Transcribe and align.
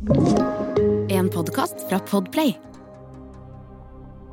En 0.00 1.26
podkast 1.28 1.82
fra 1.88 1.98
Podplay. 2.00 2.54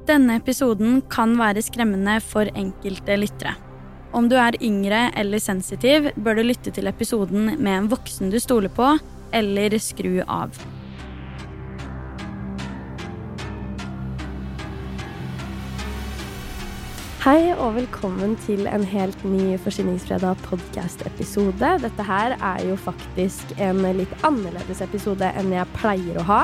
Denne 0.07 0.37
episoden 0.39 1.01
kan 1.11 1.33
være 1.35 1.59
skremmende 1.65 2.13
for 2.23 2.47
enkelte 2.55 3.17
lyttere. 3.19 3.51
Om 4.15 4.29
du 4.31 4.37
er 4.39 4.55
yngre 4.63 5.09
eller 5.19 5.43
sensitiv, 5.43 6.07
bør 6.15 6.39
du 6.39 6.45
lytte 6.47 6.71
til 6.71 6.87
episoden 6.87 7.57
med 7.59 7.73
en 7.73 7.91
voksen 7.91 8.31
du 8.31 8.39
stoler 8.39 8.71
på, 8.71 8.93
eller 9.35 9.75
skru 9.83 10.21
av. 10.23 10.55
Hei 17.27 17.49
og 17.59 17.73
velkommen 17.75 18.37
til 18.45 18.69
en 18.71 18.85
helt 18.87 19.23
ny 19.27 19.57
Forsyningsfredag 19.59 20.37
podcast-episode. 20.45 21.73
Dette 21.83 22.05
her 22.07 22.37
er 22.37 22.61
jo 22.63 22.77
faktisk 22.79 23.51
en 23.59 23.81
litt 23.97 24.13
annerledes 24.23 24.79
episode 24.85 25.27
enn 25.35 25.51
jeg 25.51 25.67
pleier 25.73 26.21
å 26.21 26.23
ha. 26.29 26.39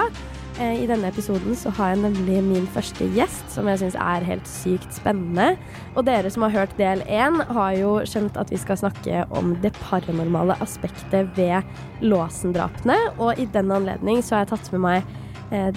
Eh, 0.59 0.83
I 0.83 0.89
denne 0.91 1.07
episoden 1.07 1.55
så 1.55 1.71
har 1.77 1.93
jeg 1.93 2.01
nemlig 2.01 2.41
min 2.49 2.67
første 2.75 3.07
gjest, 3.15 3.47
som 3.55 3.71
jeg 3.71 3.79
syns 3.79 3.95
er 3.95 4.27
helt 4.27 4.51
sykt 4.51 4.91
spennende. 4.99 5.53
Og 5.95 6.03
dere 6.11 6.27
som 6.35 6.43
har 6.43 6.57
hørt 6.57 6.75
del 6.75 7.07
én, 7.07 7.39
har 7.55 7.79
jo 7.79 7.95
skjønt 8.03 8.35
at 8.35 8.51
vi 8.51 8.59
skal 8.59 8.83
snakke 8.83 9.23
om 9.39 9.55
det 9.63 9.71
paranormale 9.79 10.59
aspektet 10.67 11.31
ved 11.39 11.63
Låsen-drapene. 12.03 12.99
Og 13.23 13.39
i 13.39 13.47
den 13.55 13.71
anledning 13.71 14.19
så 14.19 14.35
har 14.35 14.43
jeg 14.43 14.57
tatt 14.57 14.73
med 14.75 14.89
meg 14.89 15.19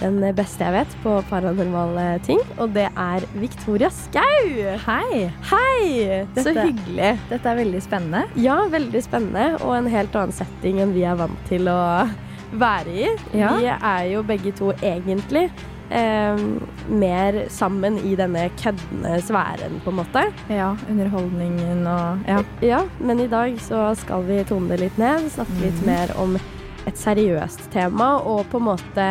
den 0.01 0.19
beste 0.37 0.65
jeg 0.65 0.73
vet 0.73 0.97
på 1.03 1.19
paranormale 1.31 2.07
ting, 2.25 2.41
og 2.57 2.73
det 2.77 2.87
er 2.89 3.27
Victoria 3.37 3.91
Skau. 3.93 4.49
Hei! 4.87 5.27
Hei! 5.51 6.25
Så 6.39 6.55
hyggelig. 6.57 7.13
Dette 7.29 7.51
er 7.53 7.61
veldig 7.61 7.83
spennende. 7.85 8.25
Ja, 8.41 8.63
veldig 8.73 9.03
spennende, 9.05 9.49
og 9.61 9.77
en 9.77 9.91
helt 9.93 10.17
annen 10.17 10.35
setting 10.37 10.81
enn 10.81 10.97
vi 10.97 11.05
er 11.05 11.19
vant 11.21 11.49
til 11.51 11.69
å 11.69 11.81
være 12.57 12.93
i. 12.93 13.09
Ja. 13.37 13.55
Vi 13.61 13.73
er 13.75 14.05
jo 14.15 14.23
begge 14.27 14.53
to 14.57 14.73
egentlig 14.81 15.51
eh, 15.91 16.45
mer 16.89 17.41
sammen 17.53 17.99
i 17.99 18.15
denne 18.19 18.49
køddende 18.61 19.19
sfæren, 19.27 19.81
på 19.85 19.93
en 19.93 19.99
måte. 20.01 20.25
Ja, 20.49 20.73
underholdningen 20.89 21.87
og 21.91 22.31
Ja. 22.31 22.43
Ja, 22.63 22.85
men 22.99 23.21
i 23.21 23.29
dag 23.29 23.59
så 23.61 23.91
skal 23.95 24.25
vi 24.25 24.43
tone 24.45 24.73
det 24.73 24.81
litt 24.87 24.99
ned, 24.99 25.29
snakke 25.31 25.61
litt 25.61 25.83
mm. 25.83 25.87
mer 25.87 26.15
om 26.17 26.39
et 26.87 26.99
seriøst 26.99 27.69
tema, 27.75 28.17
og 28.23 28.47
på 28.51 28.63
en 28.63 28.69
måte 28.71 29.07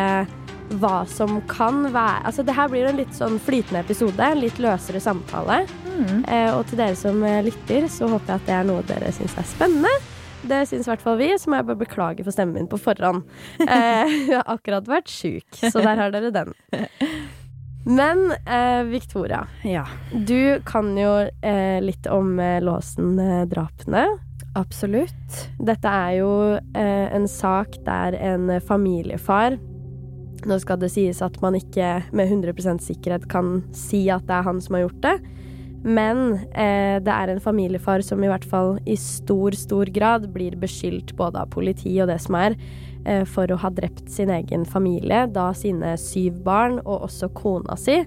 hva 0.80 1.04
som 1.08 1.38
kan 1.50 1.84
være 1.94 2.26
Altså, 2.26 2.42
det 2.46 2.56
her 2.56 2.68
blir 2.72 2.88
en 2.88 2.98
litt 2.98 3.14
sånn 3.14 3.38
flytende 3.42 3.82
episode, 3.84 4.22
en 4.22 4.42
litt 4.42 4.58
løsere 4.62 5.00
samtale. 5.02 5.62
Mm. 5.86 6.24
Eh, 6.24 6.50
og 6.54 6.66
til 6.68 6.80
dere 6.80 6.98
som 6.98 7.22
eh, 7.24 7.42
lytter, 7.46 7.88
så 7.92 8.10
håper 8.10 8.34
jeg 8.34 8.42
at 8.42 8.48
det 8.48 8.56
er 8.58 8.68
noe 8.68 8.84
dere 8.88 9.12
syns 9.14 9.36
er 9.38 9.48
spennende. 9.48 9.92
Det 10.46 10.60
syns 10.68 10.86
i 10.86 10.92
hvert 10.92 11.02
fall 11.02 11.18
vi, 11.18 11.30
så 11.40 11.50
må 11.50 11.60
jeg 11.60 11.68
bare 11.70 11.80
beklage 11.80 12.26
for 12.26 12.34
stemmen 12.34 12.60
min 12.60 12.70
på 12.70 12.80
forhånd. 12.80 13.24
Eh, 13.66 14.12
jeg 14.28 14.36
har 14.36 14.46
akkurat 14.56 14.86
vært 14.90 15.10
sjuk, 15.10 15.46
så 15.58 15.80
der 15.80 15.98
har 15.98 16.14
dere 16.14 16.32
den. 16.34 16.54
Men 17.86 18.32
eh, 18.46 18.82
Victoria, 18.90 19.44
ja. 19.62 19.84
du 20.10 20.60
kan 20.66 20.90
jo 20.98 21.12
eh, 21.22 21.78
litt 21.82 22.08
om 22.10 22.38
eh, 22.42 22.58
Låsen-drapene. 22.62 24.06
Absolutt. 24.56 25.38
Dette 25.60 25.92
er 25.92 26.16
jo 26.18 26.30
eh, 26.56 27.06
en 27.14 27.28
sak 27.30 27.78
der 27.86 28.16
en 28.18 28.56
familiefar 28.64 29.58
Nå 30.44 30.58
skal 30.60 30.80
det 30.82 30.92
sies 30.92 31.22
at 31.24 31.38
man 31.42 31.56
ikke 31.58 32.02
med 32.16 32.28
100% 32.28 32.84
sikkerhet 32.84 33.24
kan 33.32 33.62
si 33.76 34.06
at 34.12 34.26
det 34.28 34.36
er 34.36 34.46
han 34.46 34.60
som 34.62 34.76
har 34.76 34.86
gjort 34.86 35.02
det. 35.06 35.16
Men 35.86 36.40
eh, 36.50 36.98
det 37.04 37.12
er 37.12 37.30
en 37.30 37.42
familiefar 37.42 38.02
som 38.02 38.22
i 38.24 38.30
hvert 38.30 38.46
fall 38.48 38.76
i 38.90 38.96
stor, 38.98 39.54
stor 39.54 39.86
grad 39.94 40.26
blir 40.34 40.56
beskyldt 40.58 41.14
både 41.18 41.44
av 41.44 41.52
politi 41.54 41.92
og 42.02 42.10
det 42.10 42.18
som 42.24 42.38
er, 42.40 42.56
eh, 43.06 43.22
for 43.28 43.46
å 43.46 43.60
ha 43.62 43.70
drept 43.70 44.10
sin 44.10 44.32
egen 44.34 44.64
familie, 44.66 45.26
da 45.30 45.52
sine 45.54 45.94
syv 46.00 46.40
barn 46.46 46.80
og 46.82 47.06
også 47.06 47.30
kona 47.38 47.78
si, 47.78 48.00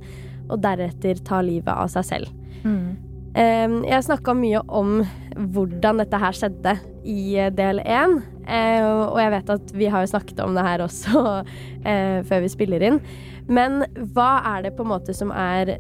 og 0.50 0.60
deretter 0.66 1.24
ta 1.24 1.40
livet 1.46 1.72
av 1.72 1.88
seg 1.94 2.10
selv. 2.10 2.34
Mm. 2.66 2.98
Eh, 3.40 3.80
jeg 3.94 4.08
snakka 4.10 4.36
mye 4.36 4.66
om 4.68 5.00
hvordan 5.38 6.04
dette 6.04 6.20
her 6.20 6.36
skjedde 6.36 6.76
i 7.04 7.36
eh, 7.40 7.52
del 7.54 7.82
én. 7.84 8.20
Eh, 8.50 8.84
og 8.84 9.20
jeg 9.22 9.34
vet 9.36 9.52
at 9.56 9.74
vi 9.78 9.90
har 9.92 10.04
jo 10.04 10.12
snakket 10.14 10.42
om 10.44 10.56
det 10.58 10.66
her 10.66 10.86
også 10.86 11.24
eh, 11.90 12.20
før 12.28 12.46
vi 12.46 12.52
spiller 12.54 12.86
inn. 12.90 13.02
Men 13.50 13.84
hva 14.14 14.32
er 14.56 14.68
det 14.68 14.76
på 14.78 14.86
en 14.86 14.92
måte 14.92 15.16
som 15.18 15.32
er 15.34 15.72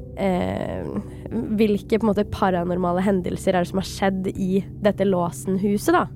Hvilke 1.29 2.00
på 2.00 2.02
en 2.02 2.09
måte 2.09 2.24
paranormale 2.34 3.03
hendelser 3.06 3.53
er 3.53 3.62
det 3.62 3.69
som 3.69 3.78
har 3.78 3.85
skjedd 3.85 4.31
i 4.31 4.63
dette 4.81 5.06
Låsen-huset, 5.06 5.94
da? 5.94 6.08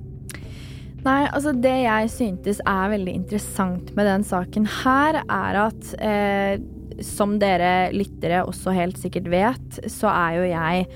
Nei, 1.04 1.26
altså 1.28 1.52
det 1.52 1.74
jeg 1.84 2.10
syntes 2.10 2.62
er 2.64 2.92
veldig 2.94 3.12
interessant 3.20 3.90
med 3.94 4.08
den 4.08 4.24
saken 4.24 4.66
her, 4.80 5.20
er 5.22 5.58
at 5.66 5.90
eh, 6.00 6.54
som 7.04 7.36
dere 7.42 7.92
lyttere 7.92 8.44
også 8.48 8.72
helt 8.72 9.00
sikkert 9.00 9.28
vet, 9.32 9.82
så 9.90 10.08
er 10.08 10.38
jo 10.38 10.46
jeg 10.48 10.86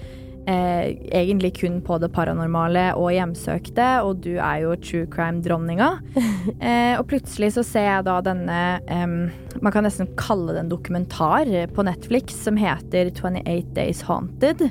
eh, 0.48 0.96
egentlig 1.14 1.52
kun 1.60 1.78
på 1.84 1.98
det 2.02 2.10
paranormale 2.14 2.90
og 2.98 3.12
hjemsøkte, 3.14 3.88
og 4.06 4.22
du 4.24 4.34
er 4.36 4.64
jo 4.64 4.76
true 4.82 5.08
crime-dronninga. 5.12 5.90
eh, 6.68 6.94
og 6.96 7.06
plutselig 7.10 7.52
så 7.58 7.66
ser 7.66 7.88
jeg 7.88 8.06
da 8.08 8.18
denne 8.24 8.60
eh, 8.88 9.06
Man 9.58 9.74
kan 9.74 9.82
nesten 9.86 10.10
kalle 10.18 10.54
det 10.54 10.64
en 10.64 10.70
dokumentar 10.70 11.48
på 11.74 11.84
Netflix 11.86 12.36
som 12.44 12.58
heter 12.60 13.10
28 13.10 13.74
Days 13.74 14.04
Haunted. 14.06 14.68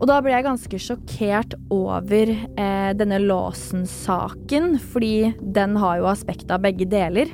Og 0.00 0.08
da 0.08 0.16
ble 0.24 0.32
jeg 0.32 0.46
ganske 0.46 0.80
sjokkert 0.80 1.54
over 1.70 2.32
eh, 2.32 2.90
denne 2.96 3.20
Lawson-saken, 3.22 4.74
fordi 4.80 5.30
den 5.40 5.76
har 5.78 6.00
jo 6.00 6.10
aspekt 6.10 6.50
av 6.50 6.64
begge 6.64 6.88
deler. 6.90 7.30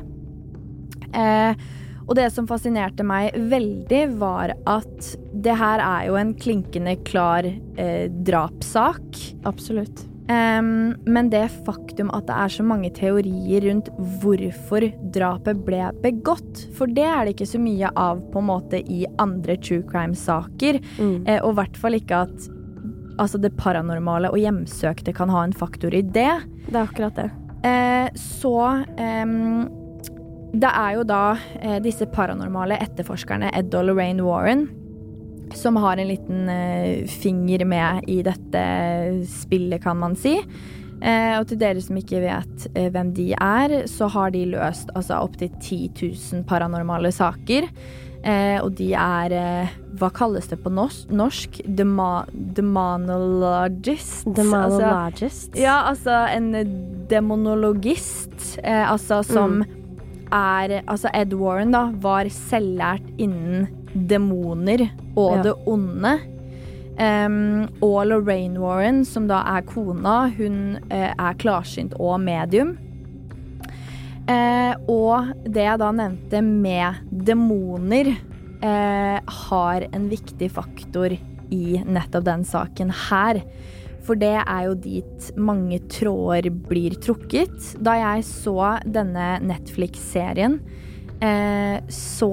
Eh, 1.16 1.66
og 2.06 2.14
det 2.18 2.28
som 2.34 2.46
fascinerte 2.46 3.06
meg 3.06 3.34
veldig, 3.50 4.02
var 4.20 4.54
at 4.70 5.14
det 5.34 5.56
her 5.58 5.82
er 5.82 6.08
jo 6.08 6.18
en 6.20 6.34
klinkende 6.38 6.94
klar 7.06 7.46
eh, 7.46 8.06
drapssak. 8.26 9.24
Absolutt. 9.48 10.06
Um, 10.26 10.96
men 11.06 11.28
det 11.30 11.44
faktum 11.66 12.08
at 12.14 12.26
det 12.26 12.34
er 12.34 12.50
så 12.50 12.64
mange 12.66 12.88
teorier 12.94 13.62
rundt 13.68 13.92
hvorfor 14.18 14.88
drapet 15.14 15.60
ble 15.66 15.84
begått, 16.02 16.64
for 16.74 16.90
det 16.90 17.06
er 17.06 17.26
det 17.26 17.36
ikke 17.36 17.46
så 17.52 17.60
mye 17.62 17.92
av 17.94 18.24
på 18.32 18.42
en 18.42 18.48
måte 18.48 18.80
i 18.82 19.04
andre 19.22 19.54
true 19.62 19.86
crime-saker. 19.86 20.80
Mm. 20.98 21.16
Eh, 21.26 21.40
og 21.42 21.54
i 21.54 21.58
hvert 21.60 21.78
fall 21.78 21.98
ikke 21.98 22.24
at 22.26 22.50
altså 23.22 23.40
det 23.40 23.54
paranormale 23.56 24.32
og 24.34 24.42
hjemsøkte 24.42 25.14
kan 25.16 25.30
ha 25.32 25.46
en 25.46 25.54
faktor 25.56 25.94
i 25.94 26.02
det. 26.02 26.32
Det 26.66 26.74
er 26.74 26.82
akkurat 26.82 27.22
det. 27.22 27.30
Eh, 27.66 28.08
så 28.18 28.58
em, 28.98 29.66
Det 30.56 30.70
er 30.72 30.94
jo 30.96 31.04
da 31.04 31.22
eh, 31.60 31.78
disse 31.84 32.06
paranormale 32.08 32.78
etterforskerne 32.80 33.50
Ed 33.58 33.74
og 33.76 33.90
Lorraine 33.90 34.24
Warren 34.24 34.66
som 35.54 35.76
har 35.78 35.96
en 36.00 36.08
liten 36.08 36.48
eh, 36.48 37.04
finger 37.06 37.64
med 37.68 38.08
i 38.10 38.16
dette 38.26 38.62
spillet, 39.30 39.82
kan 39.84 39.98
man 40.00 40.16
si. 40.18 40.36
Eh, 40.96 41.36
og 41.38 41.46
til 41.50 41.60
dere 41.60 41.82
som 41.84 41.98
ikke 42.00 42.22
vet 42.24 42.66
eh, 42.74 42.88
hvem 42.92 43.12
de 43.14 43.28
er, 43.36 43.76
så 43.90 44.08
har 44.10 44.32
de 44.34 44.46
løst 44.56 44.90
altså 44.96 45.20
opptil 45.22 45.52
10 45.60 45.78
000 46.00 46.44
paranormale 46.48 47.12
saker. 47.14 47.68
Eh, 48.26 48.58
og 48.58 48.72
de 48.80 48.88
er 48.98 49.34
eh, 49.38 49.74
Hva 50.00 50.10
kalles 50.10 50.48
det 50.50 50.58
på 50.64 50.72
norsk? 50.72 51.12
norsk? 51.14 51.60
Dema 51.78 52.24
demonologist. 52.34 54.26
Altså, 54.26 54.40
Demonologist. 54.42 55.56
ja, 55.56 55.78
altså 55.92 56.24
en 56.34 56.50
demonologist. 57.08 58.58
Altså 58.64 59.22
som 59.24 59.62
er 60.32 60.82
Altså 60.86 61.10
Ed 61.14 61.34
Warren, 61.34 61.74
da, 61.74 61.90
var 61.92 62.28
selvlært 62.32 63.06
innen 63.18 63.68
demoner 63.94 64.88
og 65.16 65.36
Ja. 65.38 65.42
det 65.42 65.54
onde. 65.66 66.18
Um, 66.96 67.68
og 67.84 68.06
Lorraine 68.06 68.58
Warren, 68.58 69.04
som 69.04 69.26
da 69.28 69.42
er 69.56 69.66
kona, 69.68 70.30
hun 70.32 70.78
uh, 70.90 71.12
er 71.12 71.34
klarsynt 71.36 71.92
og 72.00 72.20
medium. 72.20 72.78
Uh, 74.26 74.72
og 74.88 75.34
det 75.44 75.62
jeg 75.62 75.78
da 75.78 75.90
nevnte 75.92 76.40
med 76.42 76.94
demoner, 77.10 78.16
uh, 78.64 79.18
har 79.20 79.86
en 79.92 80.08
viktig 80.08 80.48
faktor 80.50 81.12
i 81.52 81.82
nettopp 81.84 82.24
den 82.24 82.44
saken 82.48 82.90
her. 83.10 83.42
For 84.06 84.18
det 84.18 84.36
er 84.38 84.66
jo 84.68 84.76
dit 84.78 85.30
mange 85.34 85.80
tråder 85.90 86.50
blir 86.68 86.94
trukket. 87.02 87.72
Da 87.82 87.96
jeg 87.98 88.26
så 88.28 88.76
denne 88.86 89.36
Netflix-serien, 89.42 90.60
eh, 91.24 91.80
så 91.90 92.30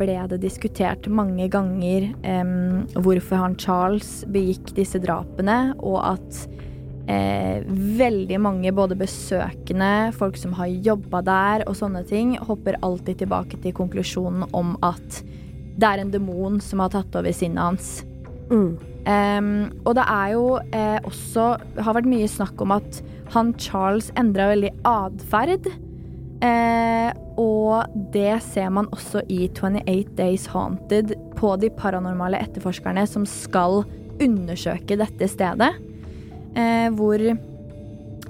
ble 0.00 0.18
det 0.32 0.40
diskutert 0.42 1.06
mange 1.06 1.46
ganger 1.52 2.10
em, 2.26 2.82
hvorfor 2.98 3.44
han 3.44 3.56
Charles 3.60 4.22
begikk 4.34 4.74
disse 4.78 4.98
drapene, 5.02 5.76
og 5.78 6.00
at 6.10 6.42
eh, 7.06 7.62
veldig 8.02 8.40
mange, 8.42 8.74
både 8.74 8.98
besøkende, 8.98 10.10
folk 10.18 10.38
som 10.40 10.56
har 10.58 10.74
jobba 10.74 11.22
der 11.26 11.66
og 11.68 11.78
sånne 11.78 12.02
ting, 12.08 12.34
hopper 12.50 12.80
alltid 12.82 13.22
tilbake 13.22 13.62
til 13.62 13.78
konklusjonen 13.78 14.48
om 14.50 14.74
at 14.82 15.22
det 15.72 15.88
er 15.88 16.02
en 16.02 16.10
demon 16.12 16.58
som 16.60 16.82
har 16.82 16.92
tatt 16.92 17.14
over 17.16 17.32
sinnet 17.32 17.62
hans. 17.62 18.00
Mm. 18.50 18.91
Em, 19.08 19.72
og 19.82 19.96
det 19.98 20.04
er 20.06 20.34
jo 20.36 20.44
eh, 20.70 20.98
også 21.02 21.46
har 21.82 21.96
vært 21.96 22.10
mye 22.10 22.28
snakk 22.30 22.60
om 22.62 22.74
at 22.76 23.00
han 23.34 23.54
Charles 23.58 24.12
endra 24.20 24.50
veldig 24.52 24.70
atferd. 24.86 25.70
Eh, 26.42 27.10
og 27.40 27.94
det 28.14 28.36
ser 28.44 28.70
man 28.74 28.90
også 28.94 29.22
i 29.30 29.46
28 29.48 30.14
Days 30.18 30.48
Haunted 30.52 31.14
på 31.38 31.54
de 31.62 31.70
paranormale 31.74 32.40
etterforskerne 32.42 33.06
som 33.08 33.26
skal 33.28 33.82
undersøke 34.22 34.98
dette 35.00 35.30
stedet. 35.30 35.72
Eh, 36.54 36.88
hvor 36.94 37.18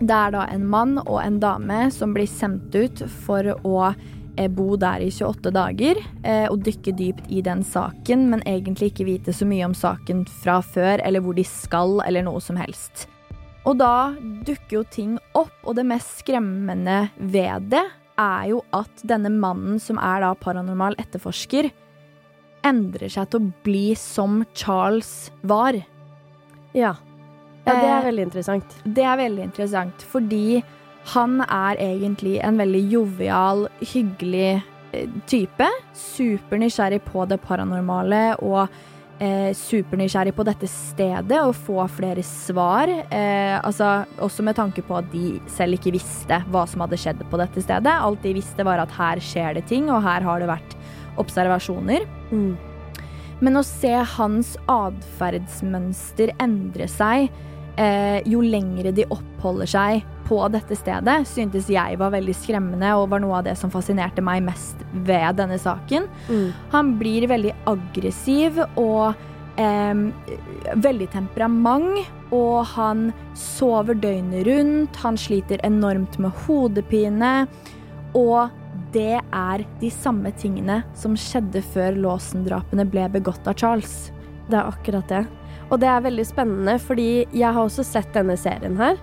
det 0.03 0.15
er 0.17 0.33
da 0.35 0.47
en 0.51 0.65
mann 0.67 0.97
og 1.03 1.19
en 1.23 1.39
dame 1.43 1.85
som 1.95 2.15
blir 2.15 2.31
sendt 2.31 2.75
ut 2.75 3.05
for 3.27 3.53
å 3.63 3.93
bo 4.53 4.77
der 4.81 5.03
i 5.05 5.11
28 5.13 5.53
dager 5.55 5.99
eh, 6.25 6.47
og 6.49 6.63
dykke 6.65 6.95
dypt 6.97 7.29
i 7.29 7.43
den 7.45 7.63
saken, 7.67 8.29
men 8.33 8.45
egentlig 8.49 8.93
ikke 8.93 9.09
vite 9.09 9.35
så 9.37 9.49
mye 9.49 9.67
om 9.69 9.77
saken 9.77 10.25
fra 10.43 10.61
før, 10.65 11.03
eller 11.05 11.25
hvor 11.25 11.37
de 11.37 11.45
skal, 11.47 12.01
eller 12.07 12.25
noe 12.27 12.41
som 12.41 12.57
helst. 12.61 13.07
Og 13.69 13.79
da 13.79 14.13
dukker 14.19 14.81
jo 14.81 14.85
ting 14.91 15.19
opp, 15.39 15.55
og 15.63 15.77
det 15.79 15.87
mest 15.87 16.23
skremmende 16.25 17.05
ved 17.19 17.71
det 17.71 17.85
er 18.19 18.49
jo 18.51 18.63
at 18.75 19.05
denne 19.09 19.31
mannen 19.33 19.79
som 19.81 20.01
er 20.03 20.25
da 20.25 20.33
paranormal 20.39 20.99
etterforsker, 21.01 21.71
endrer 22.67 23.11
seg 23.11 23.31
til 23.31 23.41
å 23.41 23.55
bli 23.67 23.87
som 23.99 24.43
Charles 24.55 25.31
var. 25.47 25.79
Ja. 26.75 26.95
ja 27.67 27.73
det 27.73 27.75
er 27.79 27.99
Eh, 27.99 28.07
veldig 28.11 28.29
interessant. 28.29 28.77
Det 28.85 29.05
er 29.07 29.19
veldig 29.19 29.49
interessant, 29.49 30.07
fordi 30.13 30.63
han 31.11 31.41
er 31.43 31.81
egentlig 31.83 32.39
en 32.45 32.61
veldig 32.61 32.83
jovial, 32.93 33.67
hyggelig 33.81 34.63
eh, 34.93 35.11
type. 35.27 35.69
Supernysgjerrig 35.99 37.03
på 37.09 37.27
det 37.31 37.41
paranormale 37.43 38.23
og 38.39 38.69
eh, 39.23 39.51
supernysgjerrig 39.57 40.35
på 40.37 40.47
dette 40.47 40.71
stedet 40.71 41.41
og 41.43 41.57
få 41.59 41.83
flere 41.91 42.25
svar. 42.27 42.91
Eh, 42.91 43.59
altså, 43.59 44.05
også 44.23 44.47
med 44.47 44.59
tanke 44.59 44.85
på 44.87 44.99
at 45.01 45.11
de 45.15 45.37
selv 45.51 45.79
ikke 45.79 45.95
visste 45.99 46.43
hva 46.53 46.67
som 46.71 46.85
hadde 46.85 47.01
skjedd 47.01 47.25
på 47.31 47.41
dette 47.41 47.65
stedet. 47.65 47.93
Alt 47.93 48.23
de 48.23 48.37
visste, 48.39 48.67
var 48.67 48.83
at 48.83 48.95
her 48.99 49.23
skjer 49.23 49.59
det 49.59 49.67
ting, 49.71 49.91
og 49.91 50.05
her 50.07 50.25
har 50.27 50.43
det 50.43 50.51
vært 50.51 50.77
observasjoner. 51.21 52.07
Mm. 52.31 52.55
Men 53.43 53.59
å 53.59 53.67
se 53.67 53.91
hans 54.15 54.55
atferdsmønster 54.71 56.31
endre 56.43 56.87
seg 56.91 57.27
eh, 57.75 58.21
jo 58.29 58.43
lengre 58.45 58.95
de 58.95 59.09
oppholder 59.11 59.71
seg 59.71 60.12
på 60.27 60.39
dette 60.53 60.77
stedet, 60.79 61.23
syntes 61.29 61.69
jeg 61.73 61.99
var 62.01 62.15
veldig 62.15 62.35
skremmende 62.37 62.95
og 62.99 63.11
var 63.13 63.23
noe 63.23 63.41
av 63.41 63.47
det 63.49 63.57
som 63.61 63.73
fascinerte 63.73 64.25
meg 64.25 64.45
mest 64.47 64.81
ved 65.07 65.39
denne 65.41 65.59
saken. 65.61 66.09
Mm. 66.29 66.49
Han 66.75 66.95
blir 67.01 67.29
veldig 67.31 67.53
aggressiv 67.71 68.63
og 68.81 69.13
eh, 69.61 70.07
veldig 70.87 71.11
temperament, 71.13 72.01
og 72.33 72.65
han 72.73 73.11
sover 73.37 73.99
døgnet 74.01 74.47
rundt, 74.49 74.97
han 75.05 75.21
sliter 75.21 75.61
enormt 75.67 76.19
med 76.23 76.33
hodepine, 76.47 77.35
og 78.17 78.53
det 78.93 79.21
er 79.21 79.65
de 79.81 79.91
samme 79.93 80.33
tingene 80.41 80.83
som 80.99 81.15
skjedde 81.17 81.63
før 81.73 81.97
Lawson-drapene 81.97 82.85
ble 82.89 83.07
begått 83.13 83.47
av 83.49 83.57
Charles. 83.61 84.11
Det 84.49 84.59
er 84.59 84.69
akkurat 84.69 85.09
det. 85.09 85.23
Og 85.73 85.81
det 85.81 85.89
er 85.89 86.05
veldig 86.05 86.25
spennende, 86.29 86.77
fordi 86.83 87.25
jeg 87.33 87.49
har 87.49 87.63
også 87.63 87.85
sett 87.87 88.11
denne 88.13 88.37
serien 88.37 88.77
her, 88.77 88.99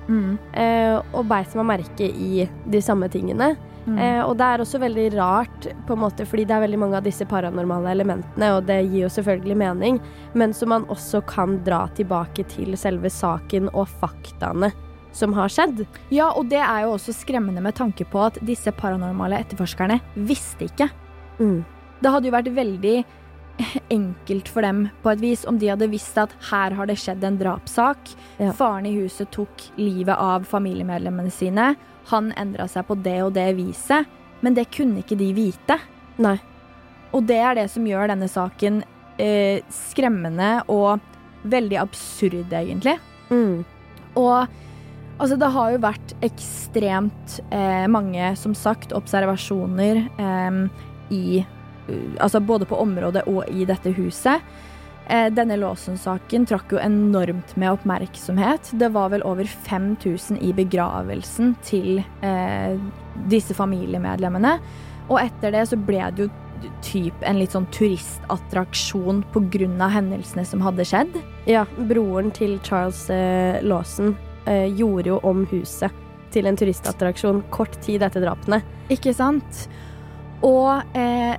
eh, 0.54 1.00
og 1.18 1.26
beit 1.30 1.56
meg 1.58 1.66
merke 1.66 2.06
i 2.06 2.46
de 2.70 2.82
samme 2.86 3.10
tingene. 3.10 3.56
Mm. 3.88 3.96
Eh, 3.98 4.20
og 4.22 4.36
det 4.38 4.46
er 4.46 4.62
også 4.62 4.82
veldig 4.84 5.08
rart, 5.16 5.66
på 5.88 5.96
en 5.96 6.04
måte, 6.04 6.28
fordi 6.30 6.46
det 6.46 6.54
er 6.54 6.62
veldig 6.68 6.82
mange 6.84 7.00
av 7.00 7.08
disse 7.08 7.26
paranormale 7.26 7.90
elementene, 7.96 8.52
og 8.54 8.68
det 8.70 8.84
gir 8.84 9.08
jo 9.08 9.10
selvfølgelig 9.16 9.58
mening, 9.58 9.98
men 10.38 10.54
som 10.54 10.70
man 10.76 10.86
også 10.94 11.24
kan 11.26 11.58
dra 11.66 11.88
tilbake 11.98 12.46
til 12.54 12.78
selve 12.78 13.10
saken 13.10 13.72
og 13.74 13.90
faktaene 14.04 14.70
som 15.12 15.34
har 15.34 15.50
skjedd. 15.50 15.88
Ja, 16.14 16.30
og 16.38 16.52
det 16.52 16.62
er 16.62 16.86
jo 16.86 16.94
også 16.94 17.16
skremmende 17.18 17.64
med 17.66 17.74
tanke 17.80 18.06
på 18.06 18.22
at 18.28 18.38
disse 18.46 18.70
paranormale 18.78 19.42
etterforskerne 19.42 19.98
visste 20.30 20.70
ikke. 20.70 20.90
Mm. 21.40 21.64
Det 22.00 22.12
hadde 22.14 22.30
jo 22.30 22.36
vært 22.36 22.54
veldig 22.56 22.98
enkelt 23.90 24.50
for 24.50 24.66
dem 24.66 24.88
på 25.04 25.12
et 25.14 25.22
vis 25.24 25.46
om 25.50 25.60
de 25.60 25.72
hadde 25.72 25.90
visst 25.92 26.18
at 26.22 26.34
her 26.52 26.76
har 26.78 26.90
det 26.90 26.98
skjedd 27.02 27.24
en 27.26 27.40
drapssak. 27.40 28.14
Ja. 28.40 28.54
Faren 28.56 28.88
i 28.90 28.96
huset 28.98 29.32
tok 29.36 29.70
livet 29.80 30.16
av 30.16 30.48
familiemedlemmene 30.50 31.34
sine. 31.34 31.74
Han 32.14 32.32
endra 32.40 32.68
seg 32.72 32.88
på 32.88 32.98
det 33.04 33.20
og 33.26 33.34
det 33.38 33.52
viset, 33.58 34.08
men 34.42 34.56
det 34.58 34.70
kunne 34.74 35.04
ikke 35.04 35.20
de 35.20 35.34
vite. 35.38 35.80
Nei. 36.22 36.38
Og 37.16 37.26
det 37.30 37.40
er 37.42 37.58
det 37.58 37.68
som 37.74 37.86
gjør 37.90 38.12
denne 38.12 38.30
saken 38.30 38.84
eh, 39.22 39.66
skremmende 39.74 40.60
og 40.70 41.00
veldig 41.50 41.80
absurd, 41.82 42.52
egentlig. 42.54 42.98
Mm. 43.30 43.64
Og 44.20 44.36
altså, 45.18 45.38
det 45.40 45.52
har 45.56 45.74
jo 45.74 45.84
vært 45.84 46.14
ekstremt 46.26 47.40
eh, 47.50 47.86
mange, 47.92 48.34
som 48.40 48.54
sagt, 48.58 48.94
observasjoner 48.98 50.04
eh, 50.06 50.60
i 51.14 51.24
Altså 52.20 52.42
både 52.44 52.68
på 52.70 52.80
området 52.80 53.26
og 53.30 53.46
i 53.52 53.68
dette 53.70 53.94
huset. 53.98 54.44
Eh, 55.10 55.28
denne 55.34 55.58
Lawson-saken 55.58 56.46
trakk 56.50 56.76
jo 56.76 56.82
enormt 56.82 57.56
med 57.58 57.80
oppmerksomhet. 57.80 58.70
Det 58.78 58.92
var 58.94 59.10
vel 59.14 59.26
over 59.26 59.48
5000 59.50 60.38
i 60.46 60.52
begravelsen 60.54 61.56
til 61.66 62.04
eh, 62.22 62.78
disse 63.32 63.58
familiemedlemmene. 63.58 64.60
Og 65.10 65.18
etter 65.24 65.56
det 65.56 65.66
så 65.72 65.80
ble 65.82 66.04
det 66.14 66.28
jo 66.28 66.30
typ 66.84 67.24
en 67.26 67.40
litt 67.40 67.56
sånn 67.56 67.68
turistattraksjon 67.74 69.24
pga. 69.34 69.88
hendelsene 69.90 70.46
som 70.46 70.62
hadde 70.62 70.86
skjedd. 70.86 71.18
Ja, 71.50 71.66
broren 71.90 72.30
til 72.36 72.60
Charles 72.64 73.08
eh, 73.10 73.64
Lawson 73.64 74.16
eh, 74.46 74.68
gjorde 74.68 75.16
jo 75.16 75.20
om 75.24 75.46
huset 75.50 75.90
til 76.30 76.46
en 76.46 76.58
turistattraksjon 76.60 77.44
kort 77.50 77.80
tid 77.82 78.04
etter 78.06 78.22
drapene. 78.22 78.62
Ikke 78.94 79.16
sant? 79.18 79.66
Og 80.46 80.84
eh, 80.94 81.36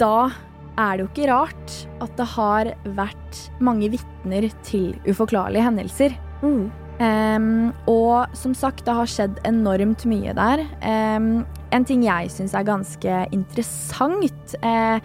da 0.00 0.30
er 0.78 0.98
det 0.98 1.04
jo 1.04 1.08
ikke 1.10 1.30
rart 1.30 1.76
at 2.04 2.12
det 2.18 2.26
har 2.34 2.70
vært 2.98 3.40
mange 3.64 3.90
vitner 3.92 4.46
til 4.66 4.92
uforklarlige 5.08 5.66
hendelser. 5.66 6.14
Mm. 6.42 6.68
Um, 6.98 7.70
og 7.86 8.34
som 8.34 8.54
sagt, 8.58 8.84
det 8.86 8.94
har 8.94 9.10
skjedd 9.10 9.38
enormt 9.46 10.04
mye 10.10 10.34
der. 10.34 10.64
Um, 10.82 11.44
en 11.74 11.86
ting 11.86 12.02
jeg 12.06 12.30
syns 12.34 12.56
er 12.58 12.66
ganske 12.66 13.18
interessant, 13.34 14.54
uh, 14.64 14.98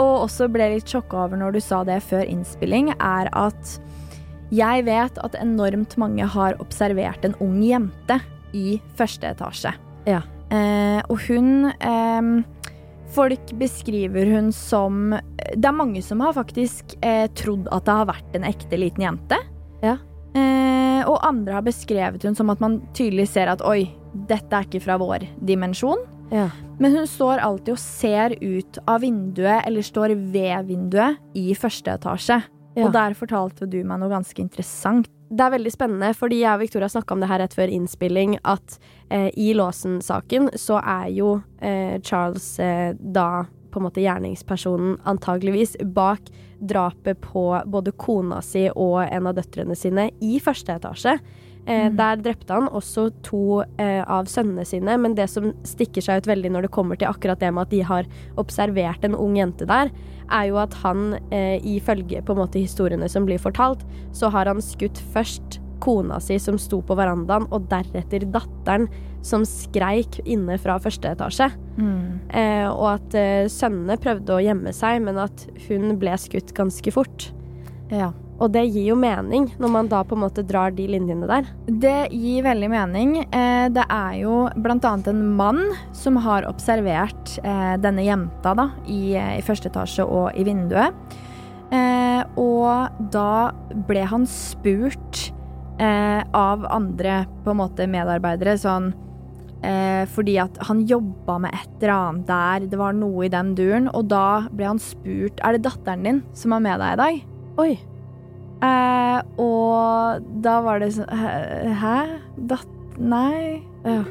og 0.00 0.24
også 0.26 0.48
ble 0.50 0.72
litt 0.72 0.90
sjokka 0.90 1.26
over 1.26 1.38
når 1.38 1.56
du 1.56 1.60
sa 1.62 1.82
det 1.86 2.00
før 2.04 2.24
innspilling, 2.26 2.92
er 2.96 3.30
at 3.36 3.76
jeg 4.54 4.84
vet 4.86 5.18
at 5.24 5.36
enormt 5.40 5.96
mange 6.00 6.26
har 6.34 6.56
observert 6.62 7.24
en 7.26 7.36
ung 7.44 7.60
jente 7.64 8.20
i 8.56 8.78
første 8.98 9.32
etasje. 9.34 9.74
Ja. 10.08 10.22
Uh, 10.52 11.00
og 11.10 11.18
hun 11.26 11.72
em, 11.82 12.34
Folk 13.14 13.52
beskriver 13.60 14.26
hun 14.26 14.48
som 14.52 15.12
Det 15.54 15.68
er 15.68 15.76
mange 15.76 16.02
som 16.02 16.22
har 16.24 16.34
faktisk 16.34 16.96
eh, 17.04 17.28
trodd 17.38 17.68
at 17.74 17.86
det 17.86 17.94
har 18.00 18.08
vært 18.10 18.34
en 18.34 18.46
ekte 18.48 18.78
liten 18.80 19.04
jente. 19.06 19.38
Ja. 19.84 19.98
Eh, 20.34 21.02
og 21.06 21.20
andre 21.22 21.60
har 21.60 21.66
beskrevet 21.66 22.24
hun 22.26 22.34
som 22.34 22.50
at 22.50 22.62
man 22.64 22.80
tydelig 22.96 23.28
ser 23.30 23.52
at 23.52 23.62
oi, 23.62 23.86
dette 24.26 24.50
er 24.50 24.66
ikke 24.66 24.82
fra 24.82 24.98
vår 24.98 25.28
dimensjon. 25.46 26.02
Ja. 26.34 26.48
Men 26.80 26.96
hun 26.96 27.06
står 27.06 27.42
alltid 27.44 27.74
og 27.76 27.82
ser 27.82 28.34
ut 28.40 28.80
av 28.90 29.04
vinduet, 29.04 29.62
eller 29.68 29.86
står 29.86 30.16
ved 30.32 30.70
vinduet, 30.70 31.20
i 31.38 31.54
første 31.58 31.94
etasje. 31.94 32.40
Ja. 32.74 32.86
Og 32.88 32.94
der 32.96 33.14
fortalte 33.14 33.68
du 33.70 33.78
meg 33.86 34.00
noe 34.02 34.10
ganske 34.10 34.42
interessant. 34.42 35.10
Det 35.30 35.40
er 35.40 35.54
veldig 35.54 35.72
spennende, 35.72 36.12
fordi 36.14 36.42
jeg 36.42 36.52
og 36.52 36.60
Victoria 36.60 36.88
snakka 36.92 37.14
om 37.14 37.22
det 37.22 37.30
her 37.30 37.40
rett 37.40 37.56
før 37.56 37.72
innspilling, 37.72 38.36
at 38.44 38.76
eh, 39.08 39.30
i 39.40 39.52
Lawson-saken 39.56 40.50
så 40.60 40.78
er 40.80 41.08
jo 41.16 41.38
eh, 41.64 41.96
Charles 42.04 42.58
eh, 42.62 42.92
da 42.98 43.46
på 43.74 43.80
en 43.80 43.86
måte 43.88 44.04
gjerningspersonen 44.04 45.00
antageligvis 45.08 45.74
bak 45.96 46.28
drapet 46.62 47.18
på 47.24 47.48
både 47.66 47.94
kona 47.98 48.38
si 48.44 48.68
og 48.70 49.00
en 49.02 49.26
av 49.26 49.34
døtrene 49.34 49.74
sine 49.74 50.10
i 50.22 50.36
første 50.42 50.76
etasje. 50.76 51.16
Eh, 51.66 51.88
Der 51.96 52.16
drepte 52.20 52.52
han 52.52 52.68
også 52.68 53.08
to 53.24 53.62
eh, 53.80 54.02
av 54.04 54.28
sønnene 54.28 54.66
sine, 54.68 54.98
men 55.00 55.14
det 55.16 55.30
som 55.32 55.52
stikker 55.64 56.04
seg 56.04 56.22
ut 56.22 56.28
veldig 56.28 56.52
når 56.52 56.66
det 56.66 56.74
kommer 56.76 57.00
til 57.00 57.08
akkurat 57.08 57.40
det 57.40 57.52
med 57.54 57.66
at 57.66 57.72
de 57.72 57.82
har 57.88 58.08
observert 58.40 59.04
en 59.04 59.16
ung 59.16 59.38
jente 59.38 59.66
der, 59.68 59.92
er 60.32 60.48
jo 60.50 60.58
at 60.60 60.74
han, 60.82 61.14
eh, 61.32 61.56
ifølge 61.64 62.22
på 62.24 62.34
en 62.34 62.42
måte 62.44 62.60
historiene 62.60 63.08
som 63.08 63.24
blir 63.28 63.40
fortalt, 63.40 63.84
så 64.12 64.30
har 64.32 64.48
han 64.50 64.60
skutt 64.64 65.00
først 65.14 65.60
kona 65.84 66.20
si 66.22 66.38
som 66.40 66.56
sto 66.60 66.80
på 66.84 66.96
verandaen, 66.96 67.46
og 67.52 67.68
deretter 67.68 68.24
datteren 68.32 68.88
som 69.24 69.44
skreik 69.48 70.20
inne 70.24 70.56
fra 70.60 70.78
første 70.80 71.12
etasje. 71.12 71.50
Eh, 72.32 72.68
og 72.68 72.86
at 72.94 73.16
eh, 73.18 73.46
sønnene 73.52 73.96
prøvde 74.00 74.36
å 74.36 74.42
gjemme 74.44 74.72
seg, 74.76 75.00
men 75.04 75.20
at 75.20 75.46
hun 75.68 75.96
ble 76.00 76.16
skutt 76.20 76.54
ganske 76.56 76.92
fort. 76.92 77.30
Ja. 77.92 78.12
Og 78.44 78.52
det 78.52 78.66
gir 78.68 78.90
jo 78.90 78.96
mening, 79.00 79.46
når 79.60 79.70
man 79.72 79.86
da 79.88 80.02
på 80.04 80.16
en 80.16 80.24
måte 80.26 80.44
drar 80.44 80.74
de 80.76 80.84
linjene 80.90 81.28
der. 81.28 81.46
Det 81.64 82.10
gir 82.12 82.44
veldig 82.44 82.68
mening. 82.68 83.14
Eh, 83.24 83.68
det 83.72 83.84
er 83.88 84.18
jo 84.20 84.34
annet 84.52 85.06
en 85.08 85.22
mann 85.38 85.62
som 85.96 86.18
har 86.20 86.44
observert 86.48 87.38
eh, 87.40 87.76
denne 87.80 88.04
jenta 88.04 88.52
da, 88.58 88.68
i, 88.84 89.14
i 89.16 89.44
første 89.44 89.70
etasje 89.72 90.04
og 90.04 90.36
i 90.36 90.44
vinduet. 90.44 90.92
Eh, 91.72 92.20
og 92.40 93.08
da 93.14 93.54
ble 93.88 94.04
han 94.10 94.28
spurt 94.28 95.30
av 95.74 96.62
andre 96.70 97.24
på 97.42 97.50
en 97.50 97.58
måte 97.58 97.88
medarbeidere 97.90 98.52
sånn 98.62 98.92
fordi 100.14 100.36
at 100.38 100.60
han 100.68 100.84
jobba 100.86 101.34
med 101.42 101.56
et 101.56 101.80
eller 101.80 101.92
annet 101.94 102.28
der. 102.28 102.66
Det 102.70 102.78
var 102.78 102.94
noe 102.94 103.24
i 103.26 103.32
den 103.32 103.56
duren. 103.58 103.88
Og 103.90 104.06
da 104.12 104.44
ble 104.54 104.68
han 104.68 104.78
spurt 104.78 105.42
Er 105.42 105.56
det 105.56 105.64
datteren 105.64 106.06
din 106.06 106.22
som 106.36 106.54
er 106.54 106.62
med 106.68 106.78
deg 106.84 106.94
i 106.94 107.00
dag. 107.02 107.26
Oi. 107.64 107.72
Eh, 108.64 109.18
og 109.42 110.24
da 110.44 110.58
var 110.64 110.82
det 110.82 110.92
sånn 110.96 111.10
Hæ? 111.82 111.98
Datt... 112.50 112.70
Nei. 112.94 113.64
Ja. 113.82 114.04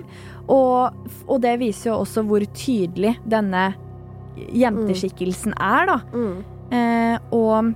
Og, 0.52 1.06
og 1.24 1.38
det 1.44 1.54
viser 1.62 1.94
jo 1.94 2.02
også 2.02 2.26
hvor 2.28 2.44
tydelig 2.52 3.14
denne 3.24 3.70
jenteskikkelsen 4.36 5.56
er, 5.56 5.88
da. 5.88 5.96
Mm. 6.12 6.36
Eh, 6.76 7.16
og 7.38 7.72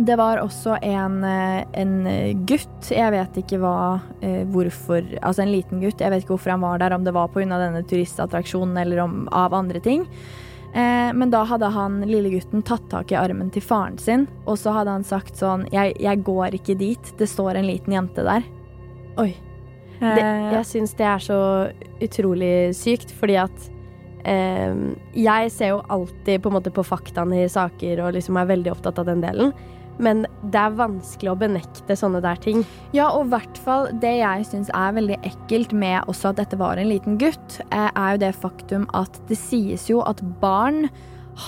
det 0.00 0.16
var 0.16 0.40
også 0.40 0.78
en, 0.84 1.18
eh, 1.28 1.66
en 1.76 1.92
gutt, 2.48 2.88
jeg 2.88 3.12
vet 3.12 3.38
ikke 3.42 3.60
hva, 3.60 3.76
hvorfor 4.52 5.04
Altså 5.20 5.44
en 5.44 5.52
liten 5.52 5.84
gutt, 5.84 6.00
jeg 6.00 6.12
vet 6.12 6.24
ikke 6.24 6.34
hvorfor 6.34 6.54
han 6.54 6.64
var 6.64 6.80
der, 6.80 6.96
om 6.96 7.04
det 7.04 7.14
var 7.16 7.28
pga. 7.34 7.60
denne 7.60 7.84
turistattraksjonen 7.84 8.80
eller 8.86 9.04
om, 9.04 9.22
av 9.32 9.56
andre 9.56 9.84
ting. 9.84 10.08
Eh, 10.76 11.10
men 11.16 11.32
da 11.32 11.40
hadde 11.48 11.70
han 11.72 12.02
lille 12.04 12.34
gutten 12.34 12.64
tatt 12.66 12.84
tak 12.92 13.14
i 13.14 13.16
armen 13.16 13.48
til 13.54 13.64
faren 13.64 13.96
sin, 14.02 14.26
og 14.44 14.58
så 14.60 14.74
hadde 14.76 14.92
han 14.98 15.06
sagt 15.08 15.38
sånn 15.40 15.64
jeg, 15.72 15.94
jeg 16.04 16.24
går 16.26 16.58
ikke 16.58 16.76
dit, 16.76 17.12
det 17.16 17.30
står 17.32 17.56
en 17.56 17.68
liten 17.70 17.96
jente 17.96 18.26
der. 18.26 18.44
Oi. 19.16 19.30
Det, 19.32 19.46
Eh, 19.96 20.50
jeg 20.52 20.66
syns 20.68 20.92
det 20.98 21.06
er 21.08 21.22
så 21.24 21.38
utrolig 22.04 22.52
sykt, 22.76 23.14
fordi 23.16 23.38
at 23.40 23.70
eh, 24.28 24.74
Jeg 25.16 25.52
ser 25.54 25.72
jo 25.72 25.78
alltid 25.88 26.42
på, 26.42 26.50
en 26.50 26.58
måte 26.58 26.72
på 26.74 26.84
faktaene 26.84 27.44
i 27.44 27.48
saker 27.48 28.04
og 28.04 28.12
liksom 28.18 28.36
er 28.36 28.50
veldig 28.52 28.74
opptatt 28.74 29.00
av 29.00 29.08
den 29.08 29.24
delen. 29.24 29.54
Men 30.02 30.24
det 30.52 30.60
er 30.60 30.76
vanskelig 30.76 31.32
å 31.32 31.38
benekte 31.40 31.96
sånne 31.96 32.20
der 32.24 32.40
ting. 32.42 32.64
Ja, 32.96 33.08
og 33.10 33.28
i 33.28 33.34
hvert 33.34 33.60
fall 33.64 33.88
det 34.02 34.16
jeg 34.18 34.46
syns 34.50 34.72
er 34.76 34.96
veldig 34.96 35.18
ekkelt 35.26 35.72
med 35.76 36.10
også 36.10 36.32
at 36.32 36.40
dette 36.42 36.58
var 36.60 36.80
en 36.80 36.90
liten 36.90 37.18
gutt, 37.20 37.60
eh, 37.70 37.88
er 37.88 38.16
jo 38.16 38.22
det 38.26 38.34
faktum 38.36 38.88
at 38.96 39.20
det 39.30 39.38
sies 39.40 39.88
jo 39.90 40.02
at 40.06 40.20
barn 40.42 40.90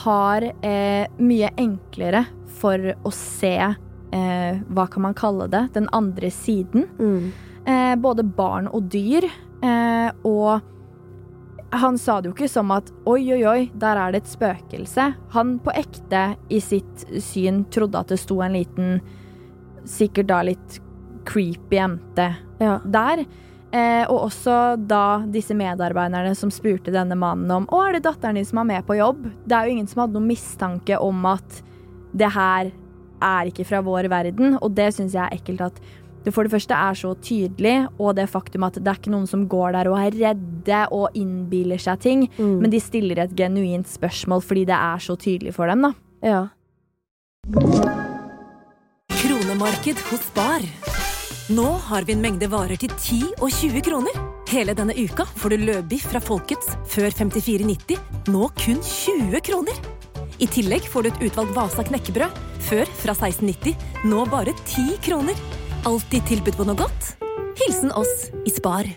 har 0.02 0.44
eh, 0.44 1.04
mye 1.18 1.50
enklere 1.60 2.26
for 2.58 2.90
å 3.06 3.12
se 3.14 3.54
eh, 3.58 4.58
Hva 4.68 4.88
kan 4.90 5.04
man 5.04 5.16
kalle 5.16 5.46
det? 5.52 5.68
Den 5.76 5.88
andre 5.96 6.30
siden. 6.34 6.88
Eh, 7.68 7.94
både 8.00 8.24
barn 8.24 8.68
og 8.72 8.88
dyr. 8.92 9.28
Eh, 9.62 10.10
og 10.28 10.60
han 11.70 11.98
sa 12.00 12.20
det 12.20 12.30
jo 12.30 12.34
ikke 12.34 12.48
som 12.48 12.70
at 12.72 12.88
oi, 13.04 13.20
oi, 13.34 13.42
oi, 13.44 13.70
der 13.76 13.98
er 14.00 14.12
det 14.14 14.22
et 14.22 14.30
spøkelse. 14.30 15.08
Han 15.34 15.58
på 15.64 15.74
ekte 15.76 16.22
i 16.48 16.60
sitt 16.64 17.04
syn 17.22 17.64
trodde 17.74 18.00
at 18.00 18.08
det 18.12 18.20
sto 18.22 18.40
en 18.44 18.56
liten, 18.56 19.02
sikkert 19.88 20.30
da 20.30 20.42
litt 20.48 20.80
creepy 21.28 21.76
jente 21.76 22.30
Ja. 22.60 22.78
der. 22.84 23.26
Eh, 23.70 24.04
og 24.08 24.30
også 24.30 24.78
da 24.88 25.20
disse 25.28 25.52
medarbeiderne 25.52 26.32
som 26.34 26.48
spurte 26.48 26.88
denne 26.88 27.12
mannen 27.20 27.50
om 27.52 27.66
Å, 27.68 27.82
er 27.84 27.98
det 27.98 28.06
datteren 28.06 28.38
din 28.40 28.46
som 28.48 28.62
er 28.62 28.64
med 28.64 28.86
på 28.86 28.96
jobb? 28.96 29.26
Det 29.44 29.52
er 29.52 29.66
jo 29.66 29.74
ingen 29.76 29.86
som 29.86 30.00
hadde 30.00 30.16
noen 30.16 30.30
mistanke 30.30 30.96
om 30.96 31.26
at 31.28 31.58
det 32.16 32.30
her 32.32 32.70
er 33.20 33.50
ikke 33.50 33.66
fra 33.68 33.82
vår 33.84 34.08
verden, 34.08 34.56
og 34.62 34.72
det 34.72 34.94
syns 34.96 35.12
jeg 35.12 35.20
er 35.20 35.36
ekkelt 35.36 35.60
at 35.66 35.80
det 36.28 36.34
for 36.36 36.46
det 36.46 36.52
første 36.52 36.76
er 36.76 36.98
så 37.00 37.14
tydelig, 37.24 37.74
og 37.98 38.14
det 38.18 38.28
faktum 38.30 38.66
at 38.68 38.76
det 38.78 38.86
er 38.92 39.00
ikke 39.00 39.12
noen 39.14 39.26
som 39.30 39.46
går 39.50 39.72
der 39.78 39.88
og 39.90 39.98
er 40.00 40.16
redde 40.20 40.82
og 40.94 41.16
innbiller 41.18 41.80
seg 41.82 41.98
ting, 42.04 42.26
Mm. 42.38 42.60
men 42.62 42.70
de 42.70 42.80
stiller 42.80 43.18
et 43.24 43.34
genuint 43.36 43.88
spørsmål 43.88 44.44
fordi 44.44 44.64
det 44.68 44.76
er 44.78 44.98
så 45.02 45.16
tydelig 45.18 45.54
for 45.56 45.66
dem, 45.66 45.82
da. 45.88 45.92
Ja. 46.22 46.46
Kronemarked 49.18 49.98
hos 50.10 50.26
Bar. 50.34 50.62
Nå 51.48 51.64
har 51.88 52.04
vi 52.04 52.12
en 52.12 52.20
mengde 52.20 52.48
varer 52.52 52.76
til 52.76 52.90
10 52.92 53.20
og 53.40 53.48
20 53.50 53.80
kroner. 53.86 54.18
Hele 54.50 54.74
denne 54.76 54.92
uka 54.96 55.24
får 55.38 55.54
du 55.54 55.64
løbiff 55.64 56.04
fra 56.12 56.20
Folkets 56.20 56.74
før 56.92 57.08
54,90, 57.16 57.96
nå 58.32 58.48
kun 58.60 58.82
20 58.84 59.40
kroner. 59.48 59.78
I 60.38 60.46
tillegg 60.46 60.84
får 60.88 61.02
du 61.02 61.08
et 61.10 61.22
utvalgt 61.30 61.54
Vasa 61.56 61.82
knekkebrød, 61.88 62.36
før 62.68 62.84
fra 63.00 63.14
16,90, 63.16 63.74
nå 64.06 64.26
bare 64.30 64.52
10 64.68 64.98
kroner. 65.08 65.34
Alltid 65.86 66.24
tilbud 66.26 66.56
på 66.58 66.64
noe 66.66 66.78
godt. 66.78 67.12
Hilsen 67.58 67.92
oss 67.94 68.30
i 68.46 68.50
Spar. 68.50 68.88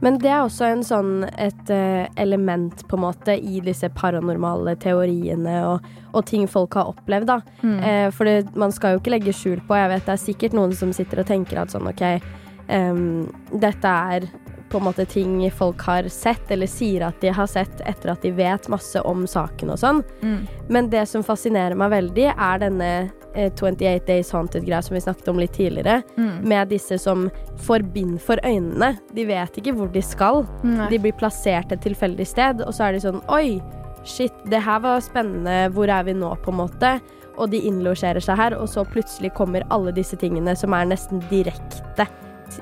Men 0.00 0.16
det 0.22 0.30
er 0.32 0.44
også 0.44 0.68
en 0.70 0.84
sånn 0.86 1.10
et 1.28 1.72
eh, 1.74 2.06
element 2.20 2.86
på 2.88 2.96
en 2.96 3.02
måte 3.04 3.34
i 3.36 3.60
disse 3.64 3.90
paranormale 3.92 4.76
teoriene 4.80 5.58
og, 5.68 5.88
og 6.14 6.24
ting 6.30 6.46
folk 6.48 6.78
har 6.78 6.88
opplevd, 6.92 7.28
da. 7.28 7.38
Eh, 7.84 8.06
for 8.14 8.28
det, 8.28 8.54
man 8.56 8.72
skal 8.72 8.94
jo 8.94 9.02
ikke 9.02 9.12
legge 9.12 9.34
skjul 9.36 9.60
på 9.68 9.76
Jeg 9.76 9.92
vet 9.92 10.06
det 10.06 10.14
er 10.14 10.22
sikkert 10.24 10.56
noen 10.56 10.72
som 10.76 10.94
sitter 10.96 11.20
og 11.20 11.28
tenker 11.28 11.60
at 11.60 11.74
sånn 11.74 11.90
OK, 11.90 12.04
um, 12.72 13.28
dette 13.52 13.92
er 14.14 14.30
på 14.70 14.78
en 14.78 14.84
måte 14.86 15.04
ting 15.10 15.50
folk 15.50 15.80
har 15.82 16.06
sett, 16.08 16.50
eller 16.50 16.66
sier 16.70 17.02
at 17.08 17.20
de 17.20 17.32
har 17.34 17.46
sett 17.50 17.80
etter 17.86 18.12
at 18.12 18.22
de 18.22 18.30
vet 18.36 18.68
masse 18.70 19.00
om 19.02 19.26
saken 19.26 19.72
og 19.74 19.80
sånn. 19.82 20.02
Men 20.68 20.90
det 20.92 21.06
som 21.10 21.24
fascinerer 21.26 21.74
meg 21.78 21.90
veldig, 21.90 22.28
er 22.36 22.62
denne 22.62 22.90
eh, 23.34 23.50
28 23.50 24.06
Days 24.06 24.30
Haunted-greia 24.34 24.82
som 24.82 24.94
vi 24.94 25.02
snakket 25.02 25.28
om 25.32 25.40
litt 25.42 25.52
tidligere, 25.58 26.02
med 26.46 26.68
disse 26.70 26.98
som 27.02 27.28
får 27.66 27.82
bind 27.94 28.20
for 28.22 28.38
øynene. 28.46 28.94
De 29.14 29.26
vet 29.26 29.58
ikke 29.58 29.74
hvor 29.74 29.90
de 29.92 30.02
skal. 30.02 30.44
Nei. 30.62 30.88
De 30.92 30.98
blir 31.02 31.12
plassert 31.18 31.72
et 31.74 31.82
tilfeldig 31.82 32.26
sted, 32.26 32.62
og 32.62 32.74
så 32.74 32.88
er 32.88 32.92
de 32.96 33.04
sånn 33.04 33.22
Oi, 33.28 33.58
shit, 34.06 34.32
det 34.50 34.62
her 34.64 34.80
var 34.86 35.02
spennende. 35.04 35.66
Hvor 35.74 35.90
er 35.90 36.06
vi 36.06 36.14
nå, 36.14 36.30
på 36.44 36.54
en 36.54 36.62
måte? 36.62 36.94
Og 37.40 37.50
de 37.52 37.60
innlosjerer 37.66 38.20
seg 38.20 38.36
her, 38.36 38.56
og 38.58 38.68
så 38.68 38.84
plutselig 38.84 39.32
kommer 39.36 39.64
alle 39.70 39.92
disse 39.96 40.16
tingene 40.20 40.54
som 40.58 40.74
er 40.76 40.88
nesten 40.90 41.22
direkte 41.30 42.06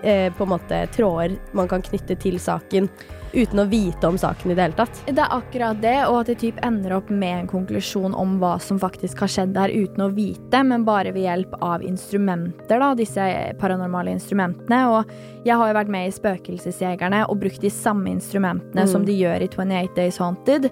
eh, 0.02 0.33
på 0.33 0.45
en 0.45 0.52
måte 0.57 0.87
tråder 0.95 1.38
man 1.52 1.68
kan 1.68 1.83
knytte 1.83 2.16
til 2.21 2.38
saken, 2.42 2.88
uten 3.28 3.61
å 3.61 3.66
vite 3.68 4.09
om 4.09 4.16
saken 4.18 4.50
i 4.50 4.54
det 4.57 4.62
hele 4.64 4.76
tatt. 4.78 5.02
Det 5.04 5.21
er 5.21 5.35
akkurat 5.37 5.80
det, 5.83 5.97
og 6.09 6.23
at 6.23 6.30
det 6.30 6.38
typ 6.40 6.61
ender 6.64 6.95
opp 6.97 7.11
med 7.12 7.42
en 7.42 7.50
konklusjon 7.50 8.14
om 8.16 8.38
hva 8.40 8.54
som 8.62 8.78
faktisk 8.80 9.21
har 9.21 9.28
skjedd 9.28 9.52
der 9.52 9.68
uten 9.68 10.07
å 10.07 10.09
vite, 10.16 10.62
men 10.64 10.87
bare 10.88 11.12
ved 11.12 11.26
hjelp 11.26 11.59
av 11.61 11.85
instrumenter, 11.85 12.80
da, 12.80 12.95
disse 12.97 13.26
paranormale 13.61 14.14
instrumentene. 14.16 14.80
Og 14.88 15.45
jeg 15.45 15.57
har 15.61 15.68
jo 15.68 15.76
vært 15.76 15.92
med 15.92 16.09
i 16.09 16.14
Spøkelsesjegerne 16.16 17.26
og 17.28 17.37
brukt 17.42 17.61
de 17.61 17.71
samme 17.71 18.09
instrumentene 18.16 18.87
Mm. 18.87 18.88
som 18.88 19.04
de 19.04 19.12
gjør 19.12 19.42
i 19.45 19.49
28 19.49 19.95
Days 19.95 20.18
Haunted. 20.18 20.71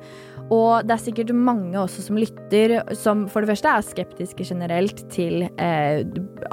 Og 0.54 0.86
det 0.86 0.94
er 0.94 1.02
sikkert 1.02 1.32
mange 1.34 1.74
også 1.80 2.04
som 2.04 2.18
lytter, 2.20 2.76
som 2.94 3.24
for 3.30 3.42
det 3.42 3.50
første 3.50 3.72
er 3.72 3.86
skeptiske 3.86 4.46
generelt 4.46 5.02
til 5.10 5.48
eh, 5.58 6.04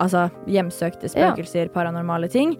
altså 0.01 0.29
hjemsøkte 0.49 1.11
spøkelser, 1.13 1.69
paranormale 1.73 2.31
ting. 2.31 2.57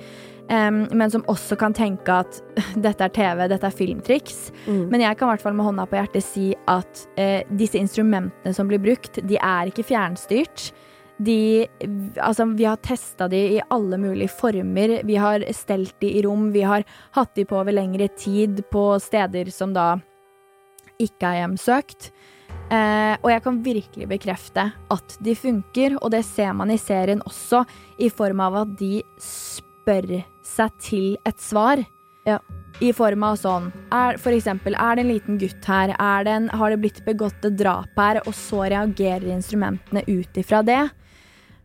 Um, 0.52 0.84
men 0.92 1.08
som 1.08 1.24
også 1.32 1.56
kan 1.56 1.74
tenke 1.74 2.12
at 2.12 2.38
dette 2.86 3.06
er 3.06 3.14
TV, 3.16 3.46
dette 3.50 3.66
er 3.66 3.74
filmtriks. 3.74 4.52
Mm. 4.68 4.88
Men 4.92 5.06
jeg 5.06 5.18
kan 5.18 5.30
i 5.30 5.34
hvert 5.34 5.46
fall 5.46 5.58
med 5.58 5.70
hånda 5.70 5.88
på 5.90 5.98
hjertet 5.98 6.26
si 6.28 6.48
at 6.70 7.06
eh, 7.18 7.42
disse 7.58 7.80
instrumentene 7.80 8.54
som 8.54 8.70
blir 8.70 8.82
brukt, 8.84 9.22
de 9.24 9.40
er 9.40 9.72
ikke 9.72 9.88
fjernstyrt. 9.88 10.70
De, 11.24 11.66
altså, 12.20 12.46
vi 12.58 12.66
har 12.68 12.82
testa 12.84 13.30
de 13.32 13.40
i 13.56 13.62
alle 13.72 13.98
mulige 14.02 14.34
former. 14.34 15.00
Vi 15.08 15.18
har 15.22 15.46
stelt 15.56 15.96
de 16.04 16.12
i 16.20 16.24
rom. 16.26 16.50
Vi 16.54 16.66
har 16.68 16.84
hatt 17.16 17.34
de 17.38 17.46
på 17.48 17.62
over 17.62 17.74
lengre 17.74 18.10
tid 18.20 18.66
på 18.74 18.92
steder 19.02 19.54
som 19.54 19.74
da 19.74 19.96
ikke 21.04 21.30
er 21.30 21.44
hjemsøkt. 21.44 22.12
Eh, 22.74 23.16
og 23.20 23.30
jeg 23.30 23.44
kan 23.46 23.60
virkelig 23.66 24.08
bekrefte 24.10 24.68
at 24.94 25.16
de 25.24 25.36
funker, 25.38 25.98
og 26.00 26.14
det 26.14 26.24
ser 26.26 26.54
man 26.58 26.72
i 26.74 26.80
serien 26.82 27.22
også, 27.28 27.64
i 28.02 28.10
form 28.10 28.42
av 28.44 28.64
at 28.64 28.78
de 28.80 29.02
spør 29.22 30.24
seg 30.48 30.80
til 30.82 31.08
et 31.28 31.42
svar. 31.44 31.84
Ja. 32.28 32.40
I 32.82 32.90
form 32.96 33.22
av 33.28 33.36
sånn 33.38 33.68
er, 33.94 34.18
For 34.18 34.34
eksempel, 34.34 34.74
er 34.80 34.96
det 34.96 35.04
en 35.04 35.12
liten 35.12 35.38
gutt 35.42 35.68
her? 35.70 35.92
Er 35.94 36.26
det 36.26 36.32
en, 36.34 36.48
har 36.50 36.74
det 36.74 36.80
blitt 36.82 37.04
begått 37.06 37.46
et 37.46 37.58
drap 37.60 38.00
her? 38.00 38.22
Og 38.26 38.34
så 38.38 38.64
reagerer 38.74 39.28
instrumentene 39.36 40.02
ut 40.08 40.40
ifra 40.42 40.64
det. 40.66 40.82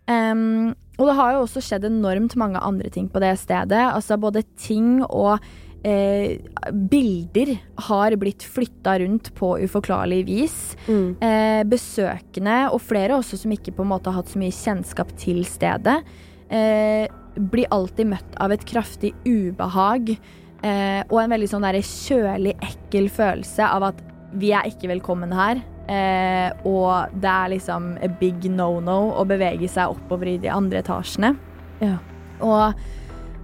Um, 0.09 0.75
og 0.99 1.09
det 1.09 1.17
har 1.19 1.33
jo 1.35 1.45
også 1.45 1.63
skjedd 1.63 1.87
enormt 1.89 2.35
mange 2.41 2.61
andre 2.61 2.91
ting 2.93 3.09
på 3.13 3.23
det 3.23 3.37
stedet. 3.41 3.81
Altså 3.87 4.19
både 4.21 4.43
ting 4.59 4.99
og 5.07 5.39
eh, 5.89 6.73
bilder 6.73 7.55
har 7.89 8.17
blitt 8.21 8.45
flytta 8.45 8.99
rundt 9.03 9.31
på 9.39 9.55
uforklarlig 9.65 10.23
vis. 10.29 10.59
Mm. 10.89 11.17
Eh, 11.25 11.63
besøkende, 11.69 12.59
og 12.73 12.83
flere 12.85 13.17
også 13.19 13.41
som 13.41 13.55
ikke 13.55 13.75
på 13.77 13.87
en 13.87 13.93
måte 13.95 14.13
har 14.13 14.21
hatt 14.21 14.35
så 14.35 14.41
mye 14.41 14.55
kjennskap 14.55 15.15
til 15.21 15.45
stedet, 15.49 16.03
eh, 16.51 17.07
blir 17.39 17.71
alltid 17.75 18.13
møtt 18.15 18.37
av 18.43 18.53
et 18.53 18.65
kraftig 18.67 19.13
ubehag 19.25 20.11
eh, 20.65 21.03
og 21.07 21.21
en 21.23 21.35
veldig 21.35 21.49
sånn 21.51 21.67
der 21.67 21.81
kjølig, 21.87 22.57
ekkel 22.65 23.09
følelse 23.13 23.67
av 23.69 23.91
at 23.93 24.05
vi 24.39 24.53
er 24.53 24.69
ikke 24.69 24.91
velkommen 24.91 25.33
her. 25.33 25.63
Eh, 25.89 26.51
og 26.69 27.15
det 27.17 27.31
er 27.33 27.53
liksom 27.55 27.95
a 28.05 28.11
big 28.21 28.45
no-no 28.53 28.99
å 29.17 29.25
bevege 29.29 29.71
seg 29.73 29.95
oppover 29.95 30.35
i 30.35 30.41
de 30.43 30.51
andre 30.53 30.83
etasjene. 30.83 31.33
Ja. 31.81 31.97
Og 32.45 32.77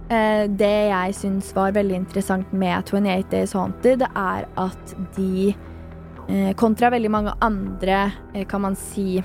det 0.07 0.73
jeg 0.91 1.15
syns 1.17 1.47
var 1.55 1.73
veldig 1.75 1.95
interessant 1.97 2.51
med 2.53 2.85
28 2.85 3.29
Days 3.31 3.55
Haunted, 3.57 4.05
er 4.05 4.45
at 4.61 4.95
de, 5.15 5.55
eh, 6.29 6.51
kontra 6.53 6.91
veldig 6.93 7.11
mange 7.11 7.33
andre, 7.41 8.11
eh, 8.33 8.45
kan 8.45 8.61
man 8.61 8.75
si, 8.75 9.23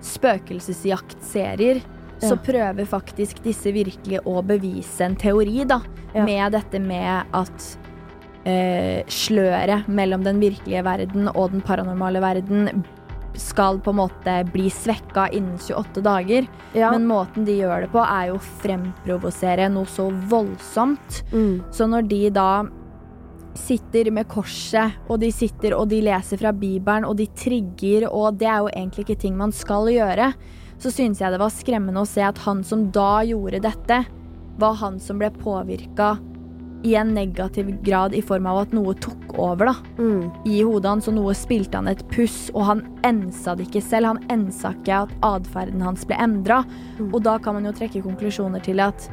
spøkelsesjaktserier, 0.00 1.82
så 2.18 2.36
prøver 2.42 2.86
faktisk 2.86 3.42
disse 3.44 3.70
virkelig 3.74 4.20
å 4.26 4.40
bevise 4.42 5.04
en 5.06 5.16
teori, 5.16 5.64
da. 5.68 5.80
Ja. 6.14 6.24
Med 6.24 6.52
dette 6.52 6.80
med 6.82 7.26
at 7.36 7.66
eh, 8.48 9.04
sløret 9.06 9.88
mellom 9.88 10.24
den 10.24 10.40
virkelige 10.40 10.82
verden 10.86 11.28
og 11.34 11.52
den 11.52 11.62
paranormale 11.62 12.22
verden 12.24 12.84
skal 13.40 13.78
på 13.82 13.92
en 13.94 14.00
måte 14.00 14.34
bli 14.52 14.68
svekka 14.72 15.28
innen 15.34 15.58
28 15.58 16.02
dager. 16.04 16.48
Ja. 16.76 16.90
Men 16.94 17.06
måten 17.08 17.46
de 17.46 17.58
gjør 17.60 17.86
det 17.86 17.92
på, 17.94 18.02
er 18.02 18.32
jo 18.32 18.38
å 18.38 18.48
fremprovosere 18.62 19.70
noe 19.72 19.88
så 19.90 20.08
voldsomt. 20.30 21.22
mm. 21.32 21.70
Så 21.72 21.88
når 21.90 22.08
de 22.10 22.22
da 22.34 22.50
sitter 23.58 24.10
med 24.14 24.28
korset, 24.30 24.98
og 25.08 25.18
de 25.22 25.32
sitter 25.34 25.74
og 25.74 25.88
de 25.90 26.00
leser 26.06 26.38
fra 26.40 26.52
Bibelen, 26.54 27.06
og 27.08 27.18
de 27.18 27.26
trigger, 27.34 28.06
og 28.10 28.38
det 28.38 28.46
er 28.46 28.62
jo 28.62 28.70
egentlig 28.70 29.06
ikke 29.06 29.20
ting 29.24 29.36
man 29.38 29.54
skal 29.54 29.90
gjøre, 29.90 30.32
så 30.78 30.92
synes 30.94 31.20
jeg 31.20 31.34
det 31.34 31.40
var 31.42 31.50
skremmende 31.50 32.04
å 32.04 32.08
se 32.08 32.22
at 32.22 32.38
han 32.44 32.62
som 32.66 32.86
da 32.94 33.24
gjorde 33.26 33.64
dette, 33.64 34.04
var 34.58 34.78
han 34.78 34.98
som 35.02 35.18
ble 35.18 35.30
påvirka 35.34 36.16
i 36.84 36.94
en 36.94 37.14
negativ 37.14 37.70
grad 37.82 38.14
i 38.14 38.20
form 38.22 38.46
av 38.46 38.58
at 38.62 38.72
noe 38.72 38.94
tok 38.94 39.38
over 39.38 39.66
da, 39.66 39.74
Mm. 39.98 40.30
i 40.46 40.62
hodet 40.62 40.84
hans, 40.88 41.08
og 41.08 41.14
noe 41.14 41.34
spilte 41.34 41.74
han 41.74 41.88
et 41.88 42.04
puss, 42.08 42.50
og 42.54 42.64
han 42.64 42.82
ensa 43.04 43.56
det 43.56 43.66
ikke 43.68 43.82
selv. 43.82 44.06
Han 44.06 44.20
ensa 44.30 44.72
ikke 44.74 45.02
at 45.02 45.10
atferden 45.22 45.80
hans 45.82 46.04
ble 46.06 46.16
endra. 46.16 46.64
Mm. 46.98 47.12
Og 47.14 47.22
da 47.22 47.38
kan 47.38 47.54
man 47.54 47.64
jo 47.64 47.72
trekke 47.72 48.02
konklusjoner 48.02 48.62
til 48.62 48.80
at 48.80 49.08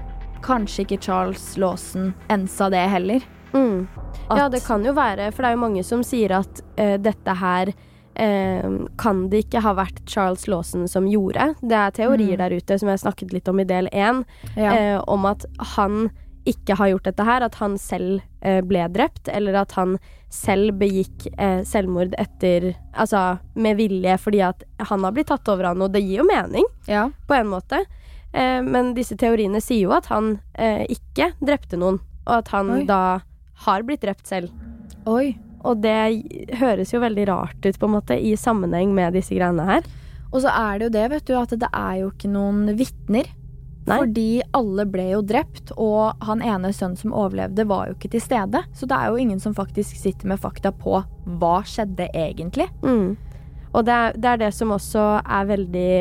kanskje 0.46 0.86
ikke 0.86 1.02
Charles 1.02 1.58
Lawson 1.58 2.14
ensa 2.30 2.70
det 2.70 2.88
heller. 2.90 3.22
Mm. 3.54 3.88
Ja, 4.30 4.48
det 4.50 4.64
kan 4.66 4.84
jo 4.86 4.94
være, 4.94 5.32
for 5.34 5.42
det 5.44 5.50
er 5.50 5.56
jo 5.56 5.62
mange 5.66 5.84
som 5.84 6.02
sier 6.04 6.32
at 6.40 6.62
uh, 6.80 6.98
dette 6.98 7.34
her 7.40 7.74
eh, 8.18 8.62
kan 8.98 9.26
det 9.30 9.42
ikke 9.46 9.60
ha 9.62 9.74
vært 9.76 10.06
Charles 10.08 10.46
Lawson 10.48 10.88
som 10.88 11.04
gjorde. 11.06 11.50
Det 11.62 11.76
er 11.76 11.92
teorier 11.92 12.38
Mm. 12.38 12.38
der 12.38 12.56
ute 12.56 12.78
som 12.80 12.88
jeg 12.90 13.00
snakket 13.00 13.34
litt 13.34 13.48
om 13.50 13.60
i 13.60 13.66
del 13.66 13.90
én, 13.92 14.24
ja. 14.56 14.72
eh, 14.74 15.02
om 15.08 15.26
at 15.26 15.44
han 15.76 16.10
ikke 16.46 16.78
har 16.80 16.92
gjort 16.92 17.08
dette 17.10 17.26
her, 17.26 17.46
at 17.46 17.58
han 17.60 17.78
selv 17.82 18.22
eh, 18.46 18.62
ble 18.66 18.86
drept, 18.94 19.30
eller 19.34 19.58
at 19.64 19.76
han 19.78 19.98
selv 20.34 20.76
begikk 20.80 21.28
eh, 21.38 21.62
selvmord 21.68 22.16
etter 22.20 22.74
Altså 22.94 23.38
med 23.56 23.78
vilje, 23.80 24.18
fordi 24.22 24.42
at 24.46 24.66
han 24.90 25.06
har 25.06 25.16
blitt 25.16 25.30
tatt 25.32 25.48
over 25.52 25.72
av 25.72 25.80
noe. 25.80 25.92
Det 25.92 26.04
gir 26.04 26.22
jo 26.22 26.28
mening, 26.28 26.68
ja. 26.90 27.08
på 27.28 27.38
en 27.38 27.50
måte. 27.52 27.82
Eh, 28.36 28.62
men 28.64 28.94
disse 28.98 29.18
teoriene 29.20 29.62
sier 29.64 29.88
jo 29.88 29.96
at 29.96 30.10
han 30.12 30.38
eh, 30.54 30.84
ikke 30.92 31.32
drepte 31.44 31.80
noen, 31.80 32.02
og 32.26 32.38
at 32.42 32.54
han 32.56 32.72
Oi. 32.80 32.84
da 32.90 33.02
har 33.66 33.86
blitt 33.88 34.04
drept 34.06 34.28
selv. 34.28 34.54
Oi. 35.08 35.36
Og 35.66 35.82
det 35.82 35.98
høres 36.60 36.92
jo 36.94 37.02
veldig 37.02 37.26
rart 37.32 37.62
ut, 37.66 37.80
på 37.80 37.88
en 37.88 37.96
måte, 37.96 38.18
i 38.20 38.36
sammenheng 38.38 38.94
med 38.94 39.16
disse 39.18 39.34
greiene 39.34 39.66
her. 39.66 39.88
Og 40.32 40.44
så 40.44 40.52
er 40.52 40.78
det 40.78 40.90
jo 40.90 40.94
det, 40.98 41.06
vet 41.14 41.28
du, 41.30 41.34
at 41.40 41.56
det 41.58 41.70
er 41.72 42.02
jo 42.04 42.12
ikke 42.12 42.30
noen 42.30 42.76
vitner. 42.78 43.30
Nei. 43.86 44.00
Fordi 44.00 44.30
alle 44.58 44.86
ble 44.90 45.10
jo 45.12 45.22
drept, 45.22 45.70
og 45.78 46.24
han 46.26 46.42
ene 46.42 46.72
sønnen 46.74 46.98
som 46.98 47.14
overlevde, 47.14 47.68
var 47.70 47.90
jo 47.90 47.98
ikke 47.98 48.16
til 48.16 48.24
stede. 48.24 48.64
Så 48.74 48.90
det 48.90 48.98
er 48.98 49.12
jo 49.14 49.22
ingen 49.22 49.42
som 49.42 49.54
faktisk 49.58 50.00
sitter 50.00 50.32
med 50.32 50.42
fakta 50.42 50.74
på 50.74 51.04
hva 51.40 51.58
skjedde 51.70 52.10
egentlig. 52.14 52.66
Mm. 52.82 53.14
Og 53.76 53.86
det 53.86 53.94
er, 53.94 54.18
det 54.18 54.32
er 54.32 54.42
det 54.46 54.52
som 54.56 54.74
også 54.74 55.04
er 55.22 55.52
veldig 55.52 55.94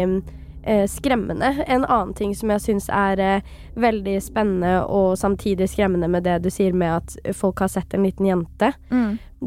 eh, 0.65 0.87
skremmende. 0.89 1.51
En 1.67 1.85
annen 1.85 2.15
ting 2.17 2.33
som 2.37 2.55
jeg 2.55 2.65
syns 2.65 2.89
er 2.89 3.21
eh, 3.21 3.53
veldig 3.77 4.17
spennende 4.23 4.79
og 4.87 5.19
samtidig 5.21 5.69
skremmende 5.69 6.09
med 6.09 6.25
det 6.25 6.39
du 6.45 6.51
sier 6.55 6.73
med 6.73 7.03
at 7.03 7.37
folk 7.37 7.61
har 7.61 7.73
sett 7.75 7.95
en 7.95 8.07
liten 8.07 8.31
jente, 8.31 8.73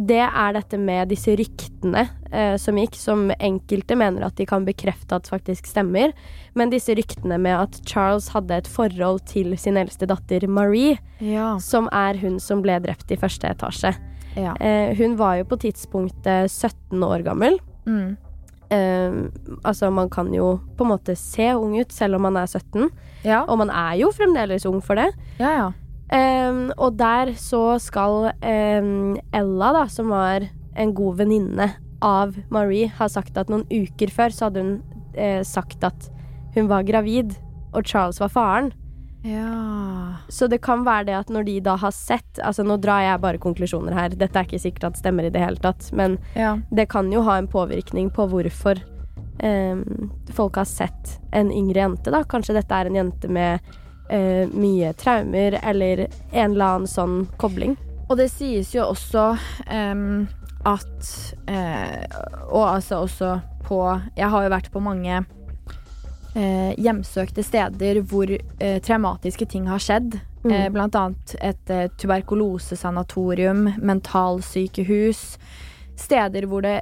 det 0.05 0.19
er 0.21 0.53
dette 0.53 0.77
med 0.77 1.09
disse 1.09 1.33
ryktene 1.39 2.03
eh, 2.31 2.55
som 2.61 2.75
gikk, 2.77 2.95
som 2.99 3.31
enkelte 3.39 3.95
mener 3.97 4.25
at 4.27 4.35
de 4.37 4.45
kan 4.45 4.65
bekrefte 4.67 5.15
at 5.15 5.29
faktisk 5.31 5.65
stemmer. 5.65 6.13
Men 6.53 6.69
disse 6.69 6.93
ryktene 6.97 7.39
med 7.41 7.55
at 7.57 7.79
Charles 7.87 8.27
hadde 8.35 8.51
et 8.59 8.67
forhold 8.67 9.23
til 9.25 9.55
sin 9.57 9.77
eldste 9.77 10.05
datter 10.07 10.45
Marie, 10.47 10.97
Ja. 11.19 11.57
som 11.57 11.89
er 11.91 12.17
hun 12.21 12.39
som 12.39 12.61
ble 12.61 12.79
drept 12.83 13.09
i 13.11 13.17
første 13.17 13.49
etasje. 13.49 13.95
ja. 14.35 14.53
Eh, 14.61 14.93
hun 14.97 15.15
var 15.17 15.37
jo 15.39 15.45
på 15.45 15.57
tidspunktet 15.57 16.51
17 16.51 17.01
år 17.03 17.23
gammel. 17.25 17.57
Mm. 17.87 18.17
Eh, 18.69 19.11
altså, 19.63 19.89
man 19.91 20.09
kan 20.09 20.31
jo 20.33 20.59
på 20.77 20.83
en 20.83 20.91
måte 20.91 21.15
se 21.17 21.53
ung 21.55 21.79
ut 21.79 21.91
selv 21.91 22.15
om 22.15 22.21
man 22.27 22.35
er 22.37 22.45
17, 22.47 22.89
Ja. 23.23 23.45
og 23.47 23.57
man 23.57 23.69
er 23.69 23.95
jo 23.97 24.11
fremdeles 24.11 24.65
ung 24.65 24.81
for 24.81 24.95
det. 24.95 25.13
ja, 25.39 25.49
ja. 25.57 25.71
Eh, 26.13 26.59
og 26.77 26.95
der 26.99 27.33
så 27.39 27.77
skal 27.83 28.31
um, 28.31 29.17
Ella, 29.35 29.73
da, 29.75 29.85
som 29.91 30.09
var 30.13 30.47
en 30.77 30.93
god 30.95 31.17
venninne 31.23 31.71
av 32.05 32.35
Marie, 32.53 32.87
ha 32.99 33.07
sagt 33.09 33.37
at 33.41 33.49
noen 33.49 33.65
uker 33.73 34.11
før 34.13 34.29
så 34.35 34.47
hadde 34.47 34.61
hun 34.63 34.73
eh, 35.17 35.41
sagt 35.47 35.83
at 35.83 36.11
hun 36.55 36.69
var 36.69 36.85
gravid, 36.87 37.33
og 37.73 37.83
Charles 37.89 38.19
var 38.21 38.29
faren. 38.33 38.69
Ja. 39.25 40.21
Så 40.29 40.47
det 40.47 40.61
kan 40.63 40.85
være 40.85 41.07
det 41.09 41.15
at 41.17 41.31
når 41.33 41.43
de 41.47 41.55
da 41.65 41.73
har 41.81 41.91
sett 41.91 42.37
Altså 42.39 42.61
nå 42.63 42.77
drar 42.79 43.01
jeg 43.01 43.19
bare 43.19 43.39
konklusjoner 43.41 43.95
her, 43.97 44.13
dette 44.13 44.37
er 44.39 44.45
ikke 44.45 44.59
sikkert 44.61 44.85
at 44.91 44.99
stemmer 45.01 45.25
i 45.27 45.31
det 45.33 45.41
hele 45.41 45.59
tatt, 45.59 45.89
men 45.91 46.19
Ja. 46.37 46.53
det 46.71 46.85
kan 46.93 47.09
jo 47.11 47.23
ha 47.25 47.35
en 47.41 47.49
påvirkning 47.49 48.11
på 48.13 48.27
hvorfor 48.29 48.79
um, 49.43 50.11
folk 50.31 50.55
har 50.61 50.69
sett 50.69 51.17
en 51.33 51.51
yngre 51.51 51.81
jente, 51.81 52.13
da. 52.13 52.23
Kanskje 52.29 52.55
dette 52.61 52.71
er 52.77 52.87
en 52.87 52.95
jente 53.01 53.27
med 53.27 53.59
eh, 54.09 54.47
mye 54.51 54.93
traumer, 54.99 55.59
eller 55.63 56.07
en 56.31 56.51
eller 56.51 56.65
annen 56.65 56.91
sånn 56.91 57.19
kobling. 57.41 57.77
Og 58.07 58.17
det 58.19 58.29
sies 58.31 58.71
jo 58.75 58.85
også 58.87 59.33
em, 59.67 60.27
at 60.67 61.09
eh, 61.51 62.05
Og 62.47 62.63
altså 62.63 63.01
også 63.03 63.33
på 63.67 63.81
Jeg 64.15 64.29
har 64.31 64.45
jo 64.45 64.53
vært 64.53 64.71
på 64.71 64.79
mange 64.79 65.17
eh, 66.37 66.71
hjemsøkte 66.79 67.43
steder 67.43 68.01
hvor 68.07 68.31
eh, 68.31 68.79
traumatiske 68.83 69.47
ting 69.51 69.67
har 69.67 69.83
skjedd. 69.83 70.19
Mm. 70.45 70.51
Eh, 70.53 70.67
blant 70.71 70.95
annet 70.95 71.35
et 71.41 71.73
eh, 71.73 71.87
tuberkulosesanatorium, 71.99 73.73
mentalsykehus. 73.77 75.23
Steder 75.99 76.47
hvor 76.47 76.63
det 76.63 76.79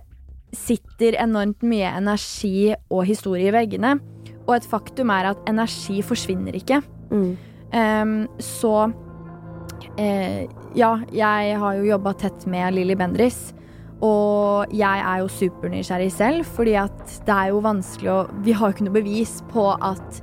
sitter 0.56 1.18
enormt 1.20 1.66
mye 1.66 1.90
energi 1.98 2.74
og 2.90 3.08
historie 3.10 3.50
i 3.50 3.56
veggene. 3.56 3.98
Og 4.46 4.60
et 4.60 4.68
faktum 4.70 5.10
er 5.10 5.32
at 5.32 5.50
energi 5.50 6.04
forsvinner 6.06 6.56
ikke. 6.58 6.84
Mm. 7.12 7.38
Um, 7.76 8.15
så 8.39 8.91
eh, 9.98 10.46
Ja, 10.76 10.98
jeg 11.12 11.58
har 11.60 11.76
jo 11.78 11.88
jobba 11.88 12.13
tett 12.20 12.46
med 12.52 12.76
Lilly 12.76 12.96
Bendriss. 13.00 13.54
Og 14.04 14.74
jeg 14.76 15.02
er 15.08 15.22
jo 15.22 15.30
supernysgjerrig 15.32 16.12
selv, 16.12 16.48
fordi 16.58 16.74
at 16.78 17.00
det 17.26 17.36
er 17.36 17.54
jo 17.54 17.62
vanskelig 17.63 18.12
å 18.12 18.18
Vi 18.44 18.56
har 18.56 18.70
jo 18.70 18.76
ikke 18.76 18.88
noe 18.89 18.98
bevis 18.98 19.38
på 19.54 19.70
at 19.74 20.20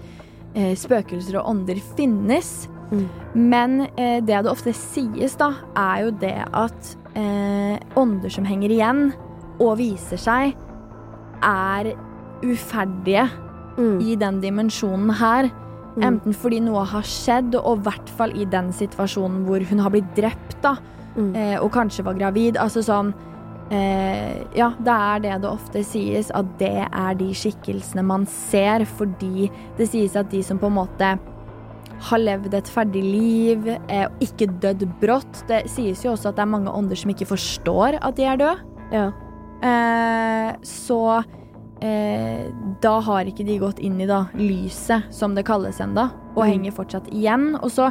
eh, 0.55 0.75
spøkelser 0.77 1.41
og 1.41 1.49
ånder 1.55 1.81
finnes. 1.97 2.69
Mm. 2.93 3.07
Men 3.35 3.79
eh, 3.97 4.19
det 4.21 4.43
det 4.45 4.53
ofte 4.53 4.75
sies, 4.77 5.39
da, 5.41 5.55
er 5.73 6.05
jo 6.05 6.13
det 6.21 6.37
at 6.53 6.93
eh, 7.17 7.81
ånder 7.97 8.33
som 8.33 8.45
henger 8.45 8.77
igjen 8.77 9.07
og 9.59 9.79
viser 9.81 10.21
seg, 10.21 10.53
er 11.43 11.95
uferdige 12.45 13.25
Mm. 13.73 14.01
i 14.01 14.17
den 14.17 14.41
dimensjonen 14.43 15.11
her. 15.17 15.51
Mm. 15.97 16.03
Enten 16.09 16.33
fordi 16.33 16.61
noe 16.65 16.85
har 16.89 17.03
skjedd, 17.05 17.55
og 17.61 17.79
i 17.79 17.83
hvert 17.89 18.09
fall 18.17 18.33
i 18.39 18.47
den 18.49 18.71
situasjonen 18.73 19.45
hvor 19.45 19.61
hun 19.69 19.79
har 19.85 19.91
blitt 19.91 20.15
drept, 20.17 20.57
da, 20.63 20.77
Mm. 21.13 21.35
eh, 21.37 21.59
og 21.61 21.71
kanskje 21.73 22.05
var 22.05 22.15
gravid. 22.15 22.57
Altså 22.57 22.81
sånn 22.81 23.13
eh, 23.71 24.45
Ja, 24.57 24.71
det 24.81 24.89
er 24.93 25.19
det 25.21 25.35
det 25.43 25.51
ofte 25.51 25.83
sies, 25.85 26.31
at 26.35 26.59
det 26.59 26.89
er 26.89 27.15
de 27.15 27.29
skikkelsene 27.37 28.03
man 28.05 28.25
ser, 28.27 28.85
fordi 28.85 29.51
det 29.77 29.89
sies 29.91 30.17
at 30.17 30.31
de 30.31 30.43
som 30.43 30.59
på 30.59 30.67
en 30.67 30.79
måte 30.81 31.19
har 32.03 32.19
levd 32.19 32.55
et 32.55 32.65
ferdig 32.65 33.03
liv, 33.05 33.69
eh, 33.89 34.07
og 34.07 34.13
ikke 34.21 34.49
dødd 34.59 34.89
brått 35.01 35.47
Det 35.47 35.69
sies 35.71 36.03
jo 36.03 36.13
også 36.13 36.29
at 36.33 36.37
det 36.37 36.43
er 36.43 36.51
mange 36.51 36.73
ånder 36.73 36.97
som 36.97 37.11
ikke 37.11 37.29
forstår 37.29 37.99
at 38.03 38.17
de 38.17 38.25
er 38.25 38.37
døde. 38.37 38.59
Ja. 38.93 39.07
Eh, 39.63 40.57
så 40.63 41.23
eh, 41.83 42.47
da 42.81 42.95
har 43.03 43.27
ikke 43.29 43.45
de 43.47 43.59
gått 43.59 43.81
inn 43.83 44.01
i 44.01 44.07
da 44.07 44.25
lyset, 44.39 45.11
som 45.13 45.35
det 45.35 45.45
kalles 45.49 45.81
enda, 45.83 46.11
og 46.37 46.45
Mm. 46.45 46.51
henger 46.53 46.73
fortsatt 46.79 47.09
igjen. 47.13 47.57
Og 47.63 47.71
så 47.71 47.91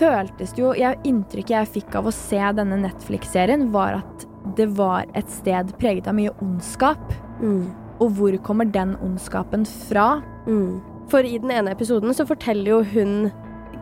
føltes 0.00 0.54
det 0.56 0.62
jo 0.62 0.72
jeg, 0.76 0.98
Inntrykket 1.08 1.56
jeg 1.56 1.72
fikk 1.74 1.94
av 2.00 2.08
å 2.08 2.12
se 2.14 2.40
denne 2.56 2.78
Netflix-serien, 2.80 3.70
var 3.74 4.00
at 4.00 4.26
det 4.56 4.68
var 4.76 5.04
et 5.14 5.28
sted 5.30 5.74
preget 5.78 6.08
av 6.08 6.16
mye 6.16 6.32
ondskap. 6.40 7.12
Mm. 7.40 7.66
Og 8.00 8.14
hvor 8.16 8.36
kommer 8.42 8.64
den 8.72 8.96
ondskapen 9.04 9.66
fra? 9.66 10.22
Mm. 10.46 10.80
For 11.12 11.26
i 11.26 11.36
den 11.38 11.50
ene 11.52 11.74
episoden 11.74 12.14
så 12.16 12.24
forteller 12.28 12.72
jo 12.72 12.82
hun 12.94 13.30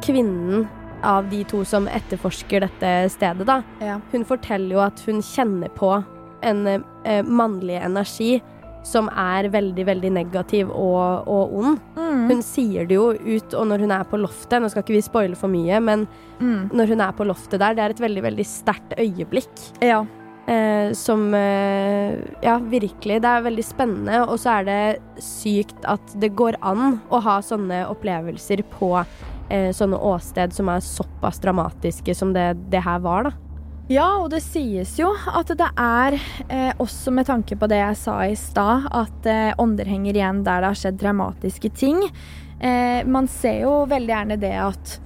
kvinnen 0.03 0.67
av 1.07 1.29
de 1.31 1.45
to 1.47 1.63
som 1.69 1.87
etterforsker 1.87 2.65
dette 2.67 2.93
stedet, 3.15 3.47
da. 3.47 3.61
Ja. 3.81 4.01
Hun 4.11 4.25
forteller 4.27 4.75
jo 4.75 4.81
at 4.83 5.01
hun 5.07 5.21
kjenner 5.23 5.71
på 5.79 5.93
en 6.43 6.67
eh, 6.67 7.23
mannlig 7.23 7.79
energi 7.83 8.41
som 8.89 9.09
er 9.13 9.51
veldig, 9.53 9.85
veldig 9.89 10.11
negativ 10.17 10.71
og, 10.73 11.29
og 11.29 11.55
ond. 11.61 11.79
Hun 12.29 12.41
sier 12.45 12.89
det 12.89 12.97
jo 12.97 13.11
ut, 13.15 13.55
og 13.55 13.67
når 13.71 13.85
hun 13.85 13.93
er 13.95 14.05
på 14.09 14.19
loftet 14.21 14.61
Nå 14.65 14.69
skal 14.73 14.83
ikke 14.85 14.97
vi 14.97 15.03
spoile 15.05 15.37
for 15.39 15.53
mye, 15.53 15.81
men 15.85 16.07
Mm. 16.39 16.69
når 16.71 16.87
hun 16.93 17.01
er 17.03 17.13
på 17.19 17.25
loftet 17.27 17.59
der, 17.59 17.75
det 17.75 17.83
er 17.83 17.91
et 17.97 18.01
veldig, 18.01 18.23
veldig 18.23 18.45
sterkt 18.47 18.93
øyeblikk. 18.95 19.51
Ja. 19.83 20.05
Eh, 20.47 20.93
som 20.95 21.25
eh, 21.35 22.15
Ja, 22.45 22.59
virkelig. 22.63 23.17
Det 23.25 23.29
er 23.29 23.43
veldig 23.43 23.65
spennende. 23.67 24.21
Og 24.31 24.39
så 24.39 24.61
er 24.61 24.69
det 24.69 25.25
sykt 25.25 25.83
at 25.85 26.15
det 26.23 26.31
går 26.39 26.57
an 26.63 27.01
å 27.11 27.19
ha 27.27 27.41
sånne 27.43 27.83
opplevelser 27.91 28.63
på 28.79 28.93
eh, 29.51 29.73
sånne 29.75 29.99
åsted 29.99 30.55
som 30.55 30.71
er 30.71 30.81
såpass 30.87 31.43
dramatiske 31.43 32.15
som 32.17 32.31
det, 32.37 32.53
det 32.71 32.85
her 32.87 33.03
var, 33.05 33.29
da. 33.29 33.35
Ja, 33.89 34.19
og 34.21 34.29
det 34.35 34.43
sies 34.45 34.99
jo 35.01 35.15
at 35.33 35.49
det 35.57 35.69
er, 35.81 36.17
eh, 36.53 36.73
også 36.77 37.13
med 37.15 37.25
tanke 37.29 37.57
på 37.57 37.69
det 37.71 37.79
jeg 37.81 37.97
sa 37.97 38.19
i 38.27 38.35
stad, 38.37 38.85
at 38.93 39.29
eh, 39.29 39.55
ånder 39.57 39.89
henger 39.89 40.13
igjen 40.13 40.43
der 40.45 40.61
det 40.61 40.73
har 40.75 40.77
skjedd 40.77 40.99
dramatiske 41.01 41.71
ting. 41.73 42.03
Eh, 42.61 43.01
man 43.09 43.29
ser 43.33 43.63
jo 43.63 43.87
veldig 43.89 44.13
gjerne 44.13 44.37
det 44.43 44.53
at 44.61 44.99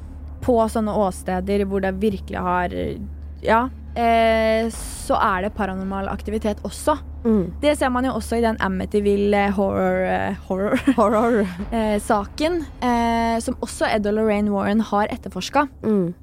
på 0.42 0.56
sånne 0.66 0.94
åsteder 0.98 1.62
hvor 1.70 1.84
det 1.84 1.94
virkelig 2.02 2.42
har 2.42 2.74
Ja, 3.42 3.68
eh, 3.94 4.66
så 4.74 5.18
er 5.18 5.42
det 5.46 5.54
paranormal 5.54 6.10
aktivitet 6.10 6.62
også. 6.66 6.96
Mm. 7.22 7.52
Det 7.62 7.76
ser 7.78 7.90
man 7.94 8.06
jo 8.06 8.16
også 8.18 8.40
i 8.40 8.42
den 8.42 8.58
Amityville 8.58 9.44
horror-saken, 9.54 10.40
horror, 10.48 10.82
horror 10.96 11.38
eh, 11.76 12.00
saken, 12.02 12.64
eh, 12.82 13.38
som 13.46 13.58
også 13.62 13.90
Ed 13.94 14.10
og 14.10 14.18
Lorraine 14.18 14.50
Warren 14.50 14.82
har 14.90 15.06
etterforska. 15.14 15.68
Mm. 15.86 16.14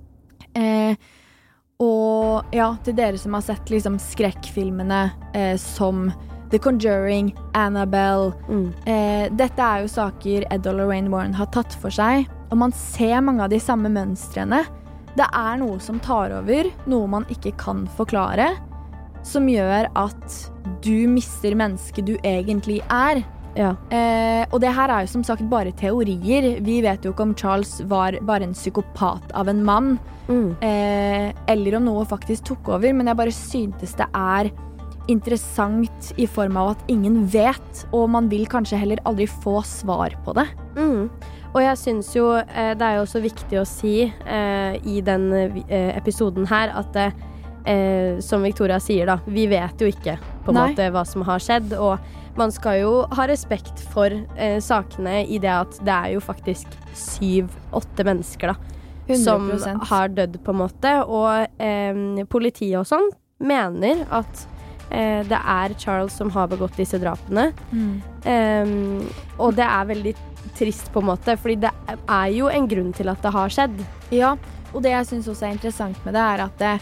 Og 1.80 2.44
ja, 2.52 2.74
til 2.84 2.96
dere 2.98 3.16
som 3.16 3.38
har 3.38 3.44
sett 3.46 3.70
liksom 3.72 3.96
skrekkfilmene 4.04 4.98
eh, 5.32 5.54
som 5.56 6.10
The 6.52 6.60
Conjuring, 6.60 7.30
Annabelle 7.56 8.34
Mm. 8.50 8.74
eh, 8.86 9.30
Dette 9.32 9.64
er 9.64 9.86
jo 9.86 9.88
saker 9.88 10.44
Ed 10.52 10.68
og 10.68 10.76
Lorraine 10.76 11.08
Warren 11.10 11.38
har 11.38 11.48
tatt 11.56 11.72
for 11.80 11.90
seg, 11.90 12.28
og 12.52 12.58
man 12.58 12.74
ser 12.76 13.22
mange 13.22 13.46
av 13.46 13.54
de 13.54 13.62
samme 13.64 13.88
mønstrene. 13.88 14.66
Det 15.16 15.24
er 15.32 15.56
noe 15.62 15.80
som 15.80 16.02
tar 16.04 16.36
over, 16.36 16.68
noe 16.86 17.08
man 17.08 17.26
ikke 17.32 17.56
kan 17.58 17.88
forklare, 17.96 18.58
som 19.24 19.48
gjør 19.48 19.88
at 19.96 20.52
du 20.84 21.08
mister 21.08 21.56
mennesket 21.56 22.06
du 22.06 22.18
egentlig 22.28 22.82
er. 22.92 23.24
Ja. 23.60 23.74
Eh, 23.92 24.46
og 24.54 24.62
det 24.64 24.72
her 24.72 24.88
er 24.96 25.04
jo 25.04 25.12
som 25.12 25.24
sagt 25.28 25.44
bare 25.52 25.74
teorier. 25.76 26.62
Vi 26.64 26.78
vet 26.86 27.04
jo 27.04 27.12
ikke 27.12 27.26
om 27.28 27.36
Charles 27.36 27.82
var 27.92 28.16
bare 28.24 28.48
en 28.48 28.56
psykopat 28.56 29.34
av 29.36 29.52
en 29.52 29.66
mann, 29.68 29.98
Mm. 30.30 30.56
eh, 30.62 31.32
eller 31.50 31.76
om 31.80 31.86
noe 31.90 32.06
faktisk 32.06 32.44
tok 32.52 32.68
over, 32.76 32.94
men 32.94 33.08
jeg 33.10 33.18
bare 33.18 33.34
syntes 33.34 33.96
det 33.98 34.06
er 34.14 34.52
interessant 35.10 36.12
i 36.22 36.28
form 36.30 36.58
av 36.62 36.76
at 36.76 36.84
ingen 36.94 37.24
vet, 37.34 37.84
og 37.92 38.10
man 38.14 38.30
vil 38.30 38.46
kanskje 38.50 38.78
heller 38.80 39.02
aldri 39.10 39.26
få 39.28 39.60
svar 39.66 40.14
på 40.26 40.36
det. 40.38 40.46
Mm. 40.78 41.10
Og 41.50 41.62
jeg 41.66 41.80
syns 41.82 42.12
jo 42.16 42.28
eh, 42.38 42.76
det 42.78 42.86
er 42.86 43.00
jo 43.00 43.06
også 43.08 43.22
viktig 43.24 43.58
å 43.60 43.66
si 43.68 43.96
eh, 44.06 44.78
i 44.86 45.00
den 45.02 45.32
eh, 45.34 45.98
episoden 45.98 46.46
her 46.52 46.70
at 46.78 46.96
eh, 46.96 47.12
eh, 47.66 48.20
som 48.22 48.46
Victoria 48.46 48.78
sier, 48.80 49.10
da, 49.10 49.18
vi 49.26 49.48
vet 49.50 49.82
jo 49.82 49.90
ikke 49.90 50.20
på 50.46 50.54
en 50.54 50.60
måte 50.62 50.92
hva 50.94 51.04
som 51.10 51.26
har 51.26 51.42
skjedd. 51.42 51.74
Og 51.74 51.98
man 52.40 52.54
skal 52.56 52.80
jo 52.82 52.94
ha 53.16 53.28
respekt 53.30 53.82
for 53.94 54.14
eh, 54.38 54.58
sakene 54.64 55.22
i 55.28 55.40
det 55.42 55.52
at 55.52 55.80
det 55.84 55.96
er 55.96 56.14
jo 56.16 56.24
faktisk 56.24 56.72
syv-åtte 56.98 58.06
mennesker, 58.08 58.54
da. 58.54 58.76
100%. 59.10 59.58
Som 59.64 59.82
har 59.90 60.12
dødd, 60.14 60.38
på 60.46 60.54
en 60.54 60.60
måte. 60.60 60.94
Og 61.10 61.62
eh, 61.62 62.26
politiet 62.30 62.78
og 62.78 62.88
sånn 62.90 63.10
mener 63.42 64.04
at 64.14 64.44
eh, 64.92 65.26
det 65.28 65.40
er 65.40 65.76
Charles 65.82 66.14
som 66.14 66.30
har 66.36 66.50
begått 66.52 66.78
disse 66.78 67.00
drapene. 67.02 67.50
Mm. 67.72 67.96
Ehm, 68.30 69.08
og 69.40 69.58
det 69.58 69.66
er 69.66 69.90
veldig 69.90 70.16
trist, 70.60 70.92
på 70.94 71.02
en 71.02 71.10
måte, 71.10 71.36
fordi 71.40 71.58
det 71.66 71.74
er 71.98 72.30
jo 72.36 72.52
en 72.52 72.70
grunn 72.70 72.94
til 72.96 73.12
at 73.12 73.26
det 73.26 73.34
har 73.34 73.54
skjedd. 73.54 73.84
Ja, 74.14 74.36
og 74.70 74.86
det 74.86 74.94
jeg 74.94 75.10
syns 75.10 75.30
også 75.32 75.48
er 75.48 75.58
interessant 75.58 76.00
med 76.06 76.18
det, 76.18 76.24
er 76.24 76.46
at 76.46 76.62
det, 76.62 76.74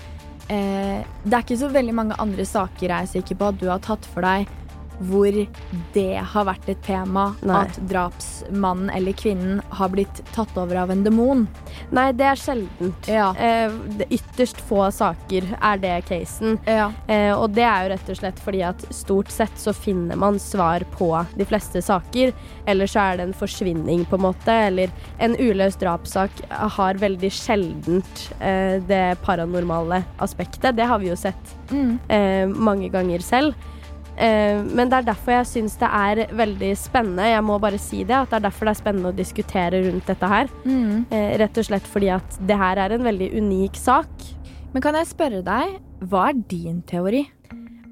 eh, 0.51 1.01
det 1.23 1.33
er 1.33 1.43
ikke 1.45 1.61
så 1.63 1.71
veldig 1.71 1.95
mange 1.95 2.21
andre 2.21 2.45
saker 2.47 2.87
jeg 2.87 2.97
er 2.97 3.11
sikker 3.15 3.39
på 3.39 3.51
at 3.53 3.61
du 3.61 3.69
har 3.71 3.83
tatt 3.83 4.07
for 4.11 4.25
deg 4.27 4.49
hvor 4.99 5.35
det 5.93 6.17
har 6.33 6.45
vært 6.47 6.69
et 6.69 6.79
tema 6.85 7.27
Nei. 7.45 7.59
at 7.67 7.75
drapsmannen 7.89 8.89
eller 8.89 9.13
kvinnen 9.13 9.59
har 9.77 9.89
blitt 9.93 10.21
tatt 10.33 10.55
over 10.57 10.75
av 10.83 10.91
en 10.91 11.03
demon. 11.05 11.43
Nei, 11.93 12.07
det 12.17 12.25
er 12.25 12.39
sjeldent. 12.41 13.07
Ja. 13.11 13.29
Eh, 13.37 13.71
det 13.99 14.07
ytterst 14.17 14.57
få 14.67 14.87
saker 14.91 15.45
er 15.61 15.77
det 15.83 15.93
casen. 16.09 16.57
Ja. 16.65 16.89
Eh, 17.07 17.31
og 17.37 17.51
det 17.53 17.63
er 17.67 17.85
jo 17.85 17.91
rett 17.93 18.09
og 18.09 18.19
slett 18.21 18.39
fordi 18.43 18.63
at 18.65 18.87
stort 18.93 19.29
sett 19.33 19.53
så 19.61 19.73
finner 19.75 20.17
man 20.17 20.39
svar 20.41 20.81
på 20.97 21.11
de 21.37 21.45
fleste 21.45 21.81
saker. 21.85 22.33
Eller 22.65 22.89
så 22.89 23.03
er 23.11 23.17
det 23.21 23.27
en 23.29 23.37
forsvinning, 23.37 24.05
på 24.09 24.17
en 24.17 24.25
måte. 24.29 24.57
Eller 24.71 24.89
en 25.19 25.35
uløst 25.37 25.79
drapssak 25.83 26.41
har 26.49 26.97
veldig 27.01 27.31
sjeldent 27.31 28.25
eh, 28.41 28.81
det 28.89 29.17
paranormale 29.23 30.01
aspektet. 30.25 30.73
Det 30.77 30.89
har 30.89 30.99
vi 30.99 31.11
jo 31.13 31.15
sett 31.19 31.53
Mm. 31.67 31.97
eh, 32.07 32.45
mange 32.47 32.87
ganger 32.89 33.19
selv. 33.19 33.53
Eh, 34.17 34.63
men 34.65 34.89
det 34.89 34.99
er 35.01 35.07
derfor 35.11 35.35
jeg 35.37 35.49
syns 35.51 35.77
det 35.81 35.89
er 35.93 36.23
veldig 36.37 36.71
spennende. 36.79 37.29
Jeg 37.29 37.45
må 37.45 37.59
bare 37.61 37.79
si 37.81 38.03
det, 38.03 38.15
at 38.17 38.31
det 38.33 38.39
er 38.39 38.47
derfor 38.49 38.69
det 38.69 38.75
er 38.75 38.81
spennende 38.81 39.13
å 39.13 39.17
diskutere 39.17 39.83
rundt 39.85 40.09
dette 40.09 40.31
her. 40.33 40.51
Mm. 40.65 41.05
Eh, 41.11 41.31
rett 41.43 41.61
og 41.61 41.69
slett 41.69 41.87
fordi 41.87 42.11
at 42.17 42.39
det 42.49 42.57
her 42.57 42.81
er 42.87 42.97
en 42.97 43.07
veldig 43.07 43.31
unik 43.37 43.77
sak 43.79 44.27
Men 44.73 44.83
kan 44.83 44.97
jeg 44.99 45.07
spørre 45.09 45.39
deg, 45.45 45.77
hva 46.11 46.29
er 46.29 46.41
din 46.51 46.81
teori? 46.85 47.25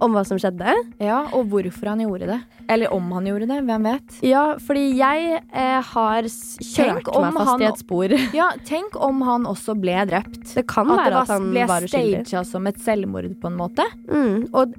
om 0.04 0.16
hva 0.16 0.26
som 0.28 0.40
skjedde. 0.40 0.74
Ja, 1.04 1.22
og 1.36 1.50
hvorfor 1.52 1.92
han 1.92 2.02
gjorde 2.04 2.28
det? 2.30 2.40
Eller 2.72 2.92
om 2.94 3.08
han 3.16 3.28
gjorde 3.30 3.48
det, 3.52 3.60
hvem 3.68 3.88
vet? 3.88 4.18
Ja, 4.26 4.44
fordi 4.62 4.86
jeg 4.98 5.38
eh, 5.40 5.92
har 5.94 6.28
kjørt 6.28 7.10
meg 7.22 7.38
fast 7.40 7.64
i 7.64 7.68
et 7.70 7.84
spor. 7.84 8.16
Ja, 8.36 8.50
tenk 8.68 8.98
om 9.00 9.22
han 9.26 9.48
også 9.50 9.78
ble 9.80 9.98
drept. 10.10 10.42
Det 10.56 10.66
kan 10.72 10.90
At 10.92 10.98
det 10.98 11.02
være 11.06 11.16
var, 11.16 11.22
at 11.22 11.34
han 11.36 11.50
ble 11.54 11.68
var 11.70 11.88
uskyldig. 11.88 12.24
staged 12.26 12.52
som 12.52 12.68
et 12.72 12.82
selvmord, 12.84 13.30
på 13.42 13.52
en 13.52 13.60
måte. 13.60 13.86
Mm, 14.10 14.48
og 14.52 14.76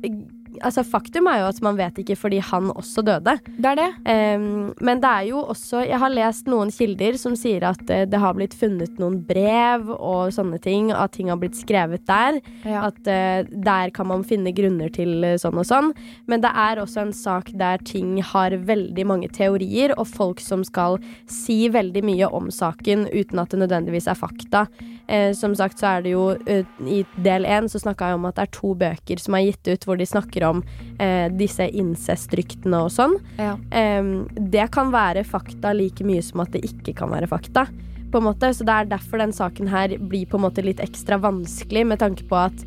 altså, 0.64 0.84
faktum 0.86 1.28
er 1.30 1.40
jo 1.42 1.48
at 1.50 1.60
man 1.64 1.78
vet 1.78 2.00
ikke 2.02 2.16
fordi 2.18 2.40
han 2.44 2.70
også 2.72 3.04
døde. 3.06 3.36
Det 3.56 3.70
er 3.72 3.78
det. 3.80 3.88
Um, 4.06 4.72
men 4.84 5.02
det 5.02 5.10
er 5.10 5.28
jo 5.30 5.42
også 5.42 5.82
Jeg 5.86 5.98
har 6.00 6.12
lest 6.12 6.48
noen 6.50 6.70
kilder 6.74 7.18
som 7.20 7.36
sier 7.38 7.64
at 7.68 7.90
eh, 7.92 8.04
det 8.08 8.20
har 8.20 8.36
blitt 8.36 8.54
funnet 8.56 8.98
noen 9.02 9.18
brev 9.26 9.90
og 9.96 10.32
sånne 10.34 10.60
ting. 10.62 10.90
At 10.94 11.14
ting 11.16 11.30
har 11.32 11.40
blitt 11.40 11.58
skrevet 11.58 12.06
der. 12.08 12.40
Ja. 12.64 12.86
At 12.90 13.00
uh, 13.06 13.46
der 13.46 13.92
kan 13.96 14.10
man 14.10 14.24
finne 14.26 14.54
grunner 14.56 14.92
til 14.92 15.24
eh, 15.26 15.38
sånn 15.40 15.60
og 15.60 15.68
sånn. 15.68 15.92
Men 16.30 16.44
det 16.44 16.52
er 16.52 16.82
også 16.82 17.06
en 17.06 17.14
sak 17.16 17.52
der 17.56 17.82
ting 17.86 18.16
har 18.24 18.56
veldig 18.66 19.06
mange 19.08 19.30
teorier, 19.32 19.94
og 19.96 20.08
folk 20.08 20.42
som 20.42 20.64
skal 20.66 20.98
si 21.30 21.66
veldig 21.72 22.02
mye 22.06 22.30
om 22.34 22.50
saken 22.52 23.06
uten 23.12 23.42
at 23.42 23.52
det 23.52 23.62
nødvendigvis 23.64 24.08
er 24.10 24.18
fakta. 24.18 24.66
Eh, 25.08 25.30
som 25.38 25.54
sagt 25.54 25.78
så 25.78 25.86
er 25.94 26.02
det 26.02 26.12
jo 26.16 26.24
eh, 26.50 26.66
I 26.82 27.04
del 27.22 27.46
én 27.46 27.68
så 27.70 27.78
snakka 27.78 28.08
jeg 28.10 28.18
om 28.18 28.24
at 28.26 28.38
det 28.38 28.46
er 28.48 28.54
to 28.56 28.72
bøker 28.74 29.20
som 29.22 29.36
er 29.38 29.44
gitt 29.46 29.70
ut 29.70 29.86
hvor 29.86 30.00
de 30.00 30.06
snakker 30.08 30.46
om 30.48 30.64
eh, 30.98 31.28
disse 31.30 31.68
incestryktene 31.70 32.80
og 32.86 32.90
sånn. 32.94 33.14
Ja. 33.38 33.54
Eh, 33.70 34.02
det 34.34 34.66
kan 34.74 34.90
være 34.94 35.26
fakta 35.26 35.74
like 35.76 36.06
mye 36.06 36.24
som 36.26 36.42
at 36.42 36.54
det 36.56 36.64
ikke 36.66 36.96
kan 37.02 37.14
være 37.14 37.30
fakta. 37.30 37.68
På 38.10 38.20
en 38.20 38.28
måte. 38.28 38.52
Så 38.54 38.66
det 38.66 38.74
er 38.74 38.90
derfor 38.90 39.22
den 39.22 39.34
saken 39.34 39.70
her 39.70 39.96
blir 39.98 40.28
på 40.30 40.38
en 40.38 40.46
måte 40.46 40.64
litt 40.64 40.82
ekstra 40.82 41.18
vanskelig, 41.22 41.82
med 41.90 42.02
tanke 42.02 42.26
på 42.30 42.38
at 42.38 42.66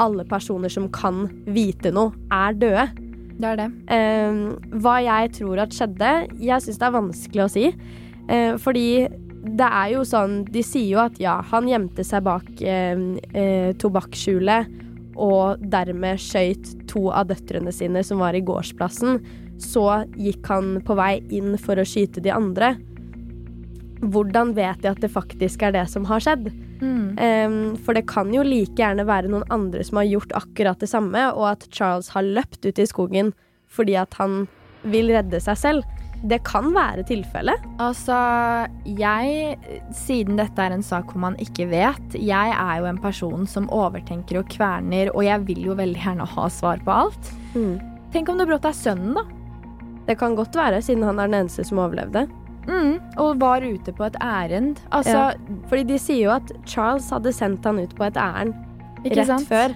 alle 0.00 0.24
personer 0.28 0.72
som 0.72 0.88
kan 0.92 1.28
vite 1.50 1.92
noe, 1.94 2.14
er 2.34 2.56
døde. 2.58 2.86
Det 3.40 3.48
er 3.48 3.56
det. 3.56 3.68
Em, 3.94 4.40
hva 4.82 4.98
jeg 5.00 5.32
tror 5.38 5.62
at 5.62 5.74
skjedde, 5.74 6.10
jeg 6.42 6.64
syns 6.64 6.80
det 6.80 6.88
er 6.88 6.96
vanskelig 6.96 7.44
å 7.44 7.50
si. 7.52 7.66
Eh, 8.30 8.54
fordi 8.60 8.86
det 9.40 9.66
er 9.66 9.92
jo 9.94 10.04
sånn 10.04 10.42
De 10.52 10.62
sier 10.64 10.88
jo 10.92 11.00
at 11.02 11.18
ja, 11.20 11.38
han 11.52 11.68
gjemte 11.68 12.04
seg 12.06 12.24
bak 12.26 12.48
eh, 12.60 12.98
eh, 13.32 13.70
tobakksskjulet 13.80 14.78
og 15.20 15.60
dermed 15.72 16.20
skøyt 16.22 16.74
to 16.88 17.08
av 17.12 17.28
døtrene 17.28 17.72
sine 17.74 18.02
som 18.06 18.22
var 18.22 18.36
i 18.36 18.44
gårdsplassen. 18.46 19.18
Så 19.60 19.84
gikk 20.16 20.46
han 20.48 20.78
på 20.86 20.96
vei 20.96 21.18
inn 21.34 21.58
for 21.60 21.76
å 21.76 21.84
skyte 21.84 22.22
de 22.24 22.32
andre. 22.32 22.70
Hvordan 24.00 24.54
vet 24.56 24.80
de 24.80 24.88
at 24.88 25.02
det 25.02 25.12
faktisk 25.12 25.66
er 25.66 25.74
det 25.76 25.84
som 25.92 26.06
har 26.08 26.24
skjedd? 26.24 26.48
Mm. 26.80 27.18
Um, 27.20 27.58
for 27.84 27.98
det 27.98 28.06
kan 28.08 28.32
jo 28.32 28.46
like 28.46 28.78
gjerne 28.80 29.04
være 29.04 29.28
noen 29.28 29.44
andre 29.52 29.84
som 29.84 30.00
har 30.00 30.08
gjort 30.08 30.32
akkurat 30.38 30.80
det 30.80 30.88
samme, 30.88 31.26
og 31.34 31.50
at 31.50 31.68
Charles 31.68 32.08
har 32.14 32.24
løpt 32.24 32.64
ut 32.64 32.80
i 32.80 32.88
skogen 32.88 33.34
fordi 33.70 33.98
at 34.00 34.16
han 34.16 34.46
vil 34.88 35.12
redde 35.12 35.42
seg 35.44 35.58
selv. 35.60 35.99
Det 36.28 36.42
kan 36.44 36.68
være 36.74 37.02
tilfellet. 37.08 37.62
Altså, 37.80 38.16
jeg 38.84 39.56
Siden 39.96 40.36
dette 40.36 40.60
er 40.60 40.74
en 40.74 40.84
sak 40.84 41.12
hvor 41.12 41.22
man 41.22 41.38
ikke 41.40 41.64
vet 41.70 42.16
Jeg 42.20 42.52
er 42.52 42.80
jo 42.82 42.88
en 42.90 42.98
person 43.00 43.46
som 43.48 43.70
overtenker 43.72 44.42
og 44.42 44.50
kverner, 44.52 45.08
og 45.14 45.24
jeg 45.24 45.46
vil 45.48 45.64
jo 45.70 45.76
veldig 45.78 46.02
gjerne 46.02 46.26
ha 46.28 46.48
svar 46.52 46.82
på 46.84 46.92
alt. 46.92 47.32
Tenk 48.12 48.28
om 48.28 48.38
det 48.40 48.48
brått 48.50 48.68
er 48.68 48.76
sønnen, 48.76 49.14
da. 49.16 49.24
Det 50.06 50.18
kan 50.18 50.34
godt 50.34 50.56
være, 50.58 50.82
siden 50.82 51.04
han 51.06 51.18
er 51.22 51.30
den 51.30 51.44
eneste 51.44 51.64
som 51.64 51.78
overlevde. 51.78 52.26
Mm. 52.66 52.98
Og 53.22 53.38
var 53.40 53.64
ute 53.64 53.92
på 53.94 54.04
et 54.04 54.16
ærend. 54.22 54.80
Altså, 54.90 55.30
Ja. 55.30 55.58
Fordi 55.70 55.84
de 55.84 55.98
sier 55.98 56.24
jo 56.24 56.30
at 56.34 56.52
Charles 56.66 57.08
hadde 57.10 57.32
sendt 57.32 57.64
han 57.64 57.78
ut 57.78 57.94
på 57.96 58.04
et 58.04 58.16
ærend 58.16 58.54
rett 59.04 59.26
sant? 59.26 59.48
før. 59.48 59.74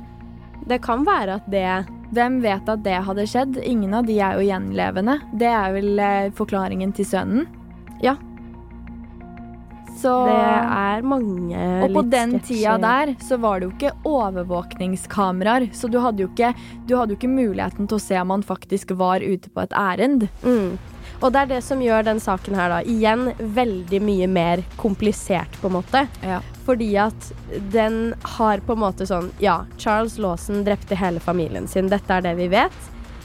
Det 0.68 0.80
kan 0.82 1.04
være 1.06 1.38
at 1.40 1.50
det 1.50 1.86
Hvem 2.14 2.38
vet 2.44 2.68
at 2.70 2.84
det 2.84 3.00
hadde 3.08 3.26
skjedd? 3.26 3.58
Ingen 3.66 3.96
av 3.96 4.06
de 4.06 4.20
er 4.22 4.38
jo 4.38 4.46
gjenlevende. 4.46 5.18
Det 5.34 5.50
er 5.50 5.74
vel 5.74 5.98
eh, 5.98 6.30
forklaringen 6.36 6.94
til 6.94 7.08
sønnen. 7.08 7.48
Ja. 8.04 8.14
Så 10.04 10.12
Det 10.28 10.36
er 10.36 11.04
mange 11.06 11.58
Og 11.86 11.94
på 11.94 12.02
den 12.12 12.34
tida 12.44 12.74
der 12.82 13.14
så 13.24 13.38
var 13.40 13.60
det 13.60 13.68
jo 13.68 13.72
ikke 13.72 13.92
overvåkningskameraer, 14.10 15.70
så 15.72 15.88
du 15.88 15.96
hadde 16.02 16.24
jo 16.24 16.28
ikke, 16.28 16.50
du 16.84 16.96
hadde 16.98 17.14
jo 17.14 17.20
ikke 17.20 17.30
muligheten 17.30 17.88
til 17.88 17.96
å 17.96 18.02
se 18.02 18.18
om 18.20 18.34
han 18.34 18.44
faktisk 18.44 18.92
var 18.98 19.24
ute 19.24 19.48
på 19.54 19.64
et 19.64 19.72
ærend. 19.78 20.26
Mm. 20.44 20.74
Og 21.24 21.32
det 21.32 21.40
er 21.40 21.52
det 21.54 21.60
som 21.64 21.80
gjør 21.80 22.04
den 22.04 22.20
saken 22.20 22.56
her, 22.58 22.68
da, 22.68 22.82
igjen 22.84 23.30
veldig 23.56 24.00
mye 24.04 24.26
mer 24.28 24.62
komplisert, 24.76 25.56
på 25.62 25.70
en 25.70 25.78
måte. 25.78 26.04
Ja. 26.20 26.42
Fordi 26.66 26.90
at 27.00 27.30
den 27.72 28.12
har 28.36 28.60
på 28.64 28.76
en 28.76 28.82
måte 28.84 29.06
sånn 29.08 29.30
Ja, 29.40 29.62
Charles 29.80 30.18
Lawson 30.20 30.62
drepte 30.64 30.96
hele 30.96 31.20
familien 31.20 31.68
sin. 31.68 31.88
Dette 31.92 32.12
er 32.12 32.24
det 32.24 32.34
vi 32.40 32.48
vet. 32.52 32.76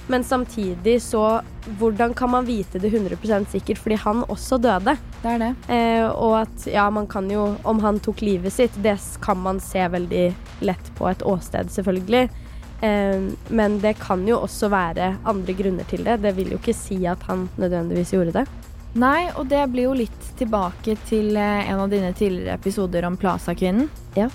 Men 0.10 0.24
samtidig 0.24 1.02
så 1.06 1.42
Hvordan 1.80 2.16
kan 2.18 2.32
man 2.34 2.48
vite 2.48 2.80
det 2.82 2.90
100% 2.90 3.52
sikkert? 3.52 3.78
Fordi 3.78 3.96
han 4.02 4.24
også 4.26 4.58
døde. 4.58 4.96
Det 5.22 5.34
er 5.36 5.42
det. 5.44 5.50
Eh, 5.70 6.06
og 6.10 6.40
at 6.42 6.68
ja, 6.72 6.88
man 6.90 7.08
kan 7.08 7.30
jo 7.30 7.56
Om 7.64 7.80
han 7.84 8.00
tok 8.00 8.24
livet 8.26 8.54
sitt, 8.56 8.76
det 8.84 8.98
kan 9.22 9.38
man 9.38 9.60
se 9.62 9.84
veldig 9.88 10.26
lett 10.66 10.92
på 10.98 11.08
et 11.12 11.22
åsted, 11.24 11.70
selvfølgelig. 11.72 12.28
Eh, 12.82 13.30
men 13.50 13.80
det 13.84 13.98
kan 14.00 14.26
jo 14.28 14.42
også 14.46 14.72
være 14.72 15.14
andre 15.28 15.56
grunner 15.58 15.88
til 15.90 16.06
det. 16.08 16.22
Det 16.24 16.36
vil 16.38 16.54
jo 16.56 16.60
ikke 16.62 16.78
si 16.78 17.02
at 17.10 17.24
han 17.30 17.48
nødvendigvis 17.60 18.14
gjorde 18.16 18.36
det. 18.42 18.46
Nei, 18.98 19.30
og 19.38 19.50
det 19.52 19.62
blir 19.70 19.86
jo 19.86 19.98
litt 19.98 20.30
tilbake 20.40 20.96
til 21.10 21.38
eh, 21.38 21.70
en 21.70 21.84
av 21.84 21.92
dine 21.92 22.14
tidligere 22.18 22.58
episoder 22.58 23.06
om 23.06 23.18
Plaza-kvinnen. 23.20 23.90
Ja. 24.18 24.30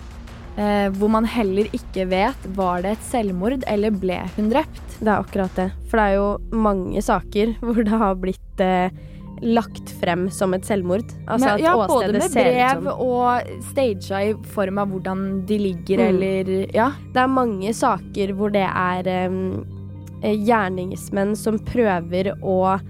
Eh, 0.54 0.86
hvor 0.94 1.10
man 1.10 1.26
heller 1.26 1.66
ikke 1.74 2.04
vet 2.06 2.44
var 2.54 2.84
det 2.84 2.92
et 2.94 3.08
selvmord 3.08 3.64
eller 3.66 3.90
ble 3.90 4.20
hun 4.36 4.52
drept. 4.52 4.84
Det 5.00 5.08
er 5.08 5.16
akkurat 5.16 5.58
det. 5.58 5.70
For 5.90 5.98
det 5.98 6.04
er 6.06 6.20
jo 6.20 6.60
mange 6.68 7.02
saker 7.02 7.56
hvor 7.64 7.82
det 7.82 8.02
har 8.04 8.20
blitt 8.22 8.62
eh, 8.62 8.94
lagt 9.42 9.90
frem 10.00 10.28
som 10.30 10.54
et 10.54 10.64
selvmord. 10.64 11.04
Altså 11.26 11.54
Men, 11.56 11.62
ja, 11.64 11.74
både 11.86 12.12
med 12.12 12.30
brev 12.32 12.86
og 12.94 13.40
stagea 13.70 14.22
i 14.30 14.34
form 14.54 14.78
av 14.78 14.88
hvordan 14.88 15.44
de 15.46 15.58
ligger, 15.58 15.98
Mm. 15.98 16.08
eller 16.08 16.74
Ja. 16.74 16.90
Det 17.12 17.20
er 17.22 17.26
mange 17.28 17.72
saker 17.74 18.32
hvor 18.34 18.50
det 18.52 18.66
er 18.68 19.06
eh, 19.08 20.34
gjerningsmenn 20.34 21.34
som 21.36 21.58
prøver 21.58 22.32
å 22.42 22.80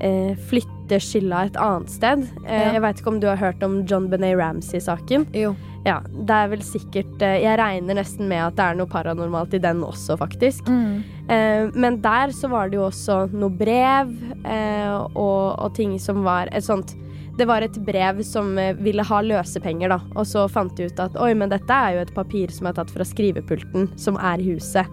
eh, 0.00 0.34
flytte 0.50 0.98
skylda 1.00 1.44
et 1.46 1.56
annet 1.60 1.90
sted. 1.92 2.24
Eh, 2.44 2.50
Ja. 2.50 2.72
Jeg 2.74 2.82
veit 2.82 3.00
ikke 3.00 3.12
om 3.12 3.20
du 3.20 3.26
har 3.30 3.36
hørt 3.40 3.62
om 3.62 3.84
John 3.86 4.08
Benet 4.10 4.36
Ramsey-saken? 4.38 5.26
Jo. 5.36 5.54
Ja, 5.86 6.00
det 6.12 6.28
er 6.36 6.48
vel 6.52 6.60
sikkert 6.60 7.22
eh, 7.24 7.38
Jeg 7.40 7.56
regner 7.56 7.96
nesten 7.96 8.28
med 8.28 8.42
at 8.44 8.56
det 8.58 8.64
er 8.66 8.74
noe 8.76 8.86
paranormalt 8.90 9.54
i 9.56 9.60
den 9.64 9.80
også, 9.86 10.18
faktisk. 10.20 10.66
Mm. 10.68 11.02
Eh, 11.30 11.70
men 11.74 12.00
der 12.04 12.34
så 12.36 12.50
var 12.52 12.68
det 12.68 12.76
jo 12.76 12.88
også 12.90 13.30
noe 13.32 13.48
brev 13.56 14.10
eh, 14.44 14.90
og, 15.14 15.56
og 15.56 15.72
ting 15.78 15.94
som 15.98 16.20
var 16.26 16.50
et 16.52 16.64
sånt 16.66 16.92
Det 17.38 17.46
var 17.48 17.62
et 17.64 17.78
brev 17.86 18.20
som 18.26 18.58
eh, 18.58 18.74
ville 18.76 19.00
ha 19.08 19.22
løsepenger, 19.24 19.88
da. 19.88 20.00
Og 20.20 20.26
så 20.28 20.44
fant 20.52 20.76
de 20.76 20.90
ut 20.90 21.00
at 21.00 21.16
oi, 21.16 21.32
men 21.32 21.48
dette 21.48 21.72
er 21.72 21.94
jo 21.96 22.02
et 22.04 22.12
papir 22.14 22.50
som 22.52 22.66
er 22.68 22.76
tatt 22.76 22.90
fra 22.92 23.06
skrivepulten, 23.06 23.88
som 23.96 24.18
er 24.20 24.42
i 24.42 24.50
huset. 24.52 24.84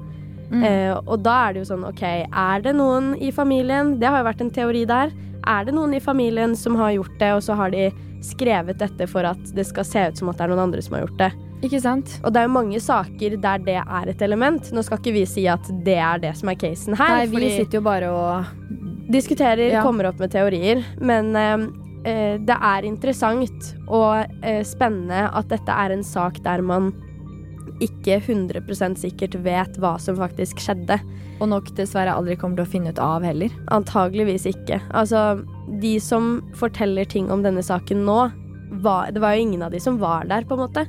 Mm. 0.52 0.64
Eh, 0.64 0.94
og 1.06 1.20
da 1.26 1.34
er 1.48 1.54
det 1.54 1.64
jo 1.66 1.70
sånn, 1.74 1.86
OK, 1.90 2.04
er 2.08 2.62
det 2.64 2.72
noen 2.78 3.10
i 3.20 3.34
familien 3.36 3.98
Det 4.00 4.08
har 4.08 4.22
jo 4.22 4.28
vært 4.30 4.44
en 4.46 4.52
teori 4.56 4.86
der. 4.88 5.12
Er 5.48 5.66
det 5.68 5.74
noen 5.76 5.94
i 5.96 6.00
familien 6.04 6.56
som 6.56 6.76
har 6.80 6.94
gjort 6.96 7.18
det, 7.20 7.34
og 7.36 7.44
så 7.44 7.56
har 7.60 7.72
de 7.72 7.90
skrevet 8.24 8.80
dette 8.80 9.08
for 9.12 9.28
at 9.28 9.52
det 9.56 9.68
skal 9.68 9.86
se 9.86 10.06
ut 10.10 10.18
som 10.18 10.30
at 10.32 10.40
det 10.40 10.48
er 10.48 10.54
noen 10.54 10.64
andre 10.70 10.82
som 10.82 10.96
har 10.98 11.06
gjort 11.06 11.20
det? 11.20 11.32
Ikke 11.66 11.80
sant? 11.82 12.20
Og 12.24 12.34
det 12.34 12.42
er 12.42 12.48
jo 12.48 12.54
mange 12.54 12.80
saker 12.84 13.36
der 13.42 13.64
det 13.66 13.80
er 13.82 14.12
et 14.12 14.22
element. 14.22 14.72
Nå 14.72 14.84
skal 14.86 15.00
ikke 15.02 15.16
vi 15.16 15.26
si 15.30 15.48
at 15.50 15.66
det 15.86 15.98
er 15.98 16.22
det 16.22 16.36
som 16.38 16.52
er 16.52 16.60
casen 16.60 16.98
her. 17.00 17.16
Nei, 17.18 17.26
vi 17.32 17.50
sitter 17.56 17.80
jo 17.80 17.84
bare 17.88 18.12
og 18.14 18.46
diskuterer, 19.10 19.72
Ja. 19.72 19.82
kommer 19.84 20.08
opp 20.10 20.20
med 20.20 20.32
teorier. 20.32 20.84
Men 21.00 21.36
eh, 21.36 21.68
eh, 22.06 22.38
det 22.38 22.58
er 22.62 22.86
interessant 22.86 23.74
og 23.88 24.28
eh, 24.44 24.62
spennende 24.64 25.30
at 25.34 25.50
dette 25.50 25.72
er 25.72 25.96
en 25.96 26.04
sak 26.04 26.42
der 26.44 26.62
man 26.62 26.94
ikke 27.84 28.20
100% 28.20 29.00
sikkert 29.02 29.38
vet 29.46 29.78
hva 29.82 29.96
som 30.02 30.18
faktisk 30.20 30.62
skjedde. 30.64 31.00
Og 31.38 31.52
nok 31.52 31.70
dessverre 31.78 32.16
aldri 32.18 32.38
kommer 32.40 32.60
til 32.60 32.66
å 32.66 32.72
finne 32.72 32.94
ut 32.94 33.02
av 33.02 33.26
heller. 33.26 33.54
Antageligvis 33.74 34.48
ikke. 34.50 34.80
Altså, 34.98 35.44
de 35.82 35.98
som 36.02 36.38
forteller 36.58 37.06
ting 37.10 37.30
om 37.34 37.46
denne 37.46 37.64
saken 37.66 38.06
nå, 38.08 38.20
var, 38.84 39.12
det 39.16 39.22
var 39.24 39.36
jo 39.36 39.46
ingen 39.46 39.62
av 39.64 39.72
de 39.72 39.80
som 39.80 40.00
var 40.02 40.26
der, 40.28 40.44
på 40.44 40.58
en 40.58 40.64
måte. 40.66 40.84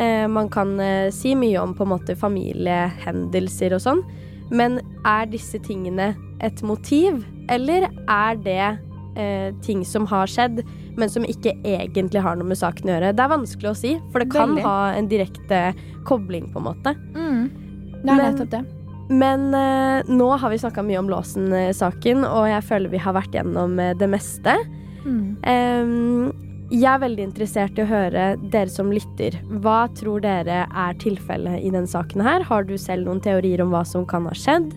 Eh, 0.00 0.24
man 0.28 0.48
kan 0.52 0.74
eh, 0.82 1.12
si 1.14 1.34
mye 1.38 1.60
om 1.62 1.74
på 1.76 1.86
en 1.86 1.92
måte 1.94 2.16
familiehendelser 2.18 3.76
og 3.76 3.84
sånn, 3.84 4.02
men 4.50 4.80
er 5.06 5.28
disse 5.30 5.60
tingene 5.62 6.12
et 6.44 6.62
motiv, 6.66 7.22
eller 7.52 7.86
er 8.10 8.40
det 8.42 8.64
eh, 9.20 9.54
ting 9.64 9.84
som 9.86 10.08
har 10.10 10.30
skjedd, 10.30 10.64
men 11.00 11.10
som 11.10 11.26
ikke 11.26 11.56
egentlig 11.66 12.22
har 12.22 12.38
noe 12.38 12.48
med 12.48 12.60
saken 12.60 12.88
å 12.88 12.94
gjøre? 12.94 13.12
Det 13.16 13.24
er 13.24 13.32
vanskelig 13.32 13.70
å 13.70 13.76
si, 13.78 13.92
for 14.12 14.22
det 14.22 14.30
kan 14.32 14.54
Veldig. 14.54 14.64
ha 14.66 14.78
en 14.94 15.10
direkte 15.10 15.60
kobling, 16.08 16.48
på 16.52 16.62
en 16.62 16.68
måte. 16.70 16.94
Mm. 17.16 17.44
Det 18.04 18.14
er 18.14 18.22
nettopp 18.22 18.54
det. 18.54 18.62
Men 19.12 19.50
uh, 19.52 20.06
nå 20.08 20.30
har 20.40 20.52
vi 20.52 20.62
snakka 20.62 20.84
mye 20.86 21.02
om 21.02 21.10
Låsen-saken, 21.12 22.24
og 22.28 22.48
jeg 22.48 22.64
føler 22.70 22.94
vi 22.94 23.02
har 23.04 23.16
vært 23.16 23.36
gjennom 23.36 23.76
eh, 23.82 23.92
det 24.00 24.08
meste. 24.08 24.56
Mm. 25.04 25.26
Um, 25.44 26.32
jeg 26.72 26.88
er 26.88 27.02
veldig 27.02 27.26
interessert 27.26 27.76
i 27.76 27.84
å 27.84 27.88
høre 27.90 28.22
dere 28.50 28.72
som 28.72 28.88
lytter. 28.92 29.36
Hva 29.62 29.84
tror 29.98 30.22
dere 30.24 30.64
er 30.64 30.96
tilfellet 31.02 31.60
i 31.60 31.70
denne 31.70 31.90
saken 31.90 32.24
her? 32.24 32.44
Har 32.48 32.64
du 32.64 32.74
selv 32.80 33.10
noen 33.10 33.20
teorier 33.24 33.60
om 33.62 33.74
hva 33.74 33.84
som 33.86 34.06
kan 34.08 34.24
ha 34.30 34.32
skjedd? 34.38 34.72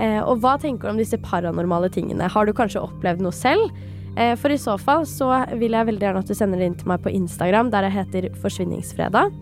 Eh, 0.00 0.18
og 0.24 0.40
hva 0.42 0.56
tenker 0.60 0.88
du 0.88 0.94
om 0.94 1.00
disse 1.00 1.18
paranormale 1.22 1.90
tingene? 1.94 2.28
Har 2.30 2.48
du 2.48 2.54
kanskje 2.56 2.82
opplevd 2.82 3.22
noe 3.24 3.36
selv? 3.36 3.70
Eh, 4.16 4.34
for 4.36 4.52
i 4.52 4.58
så 4.58 4.76
fall 4.80 5.06
så 5.08 5.30
vil 5.58 5.76
jeg 5.76 5.90
veldig 5.90 6.06
gjerne 6.08 6.24
at 6.24 6.30
du 6.30 6.36
sender 6.36 6.60
det 6.60 6.70
inn 6.70 6.78
til 6.80 6.90
meg 6.90 7.02
på 7.04 7.14
Instagram, 7.14 7.72
der 7.72 7.88
jeg 7.88 7.98
heter 8.00 8.28
Forsvinningsfredag. 8.42 9.34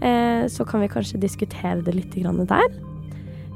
Eh, 0.00 0.46
så 0.50 0.66
kan 0.68 0.82
vi 0.84 0.92
kanskje 0.92 1.20
diskutere 1.22 1.82
det 1.84 1.96
litt 1.96 2.14
der. 2.14 2.70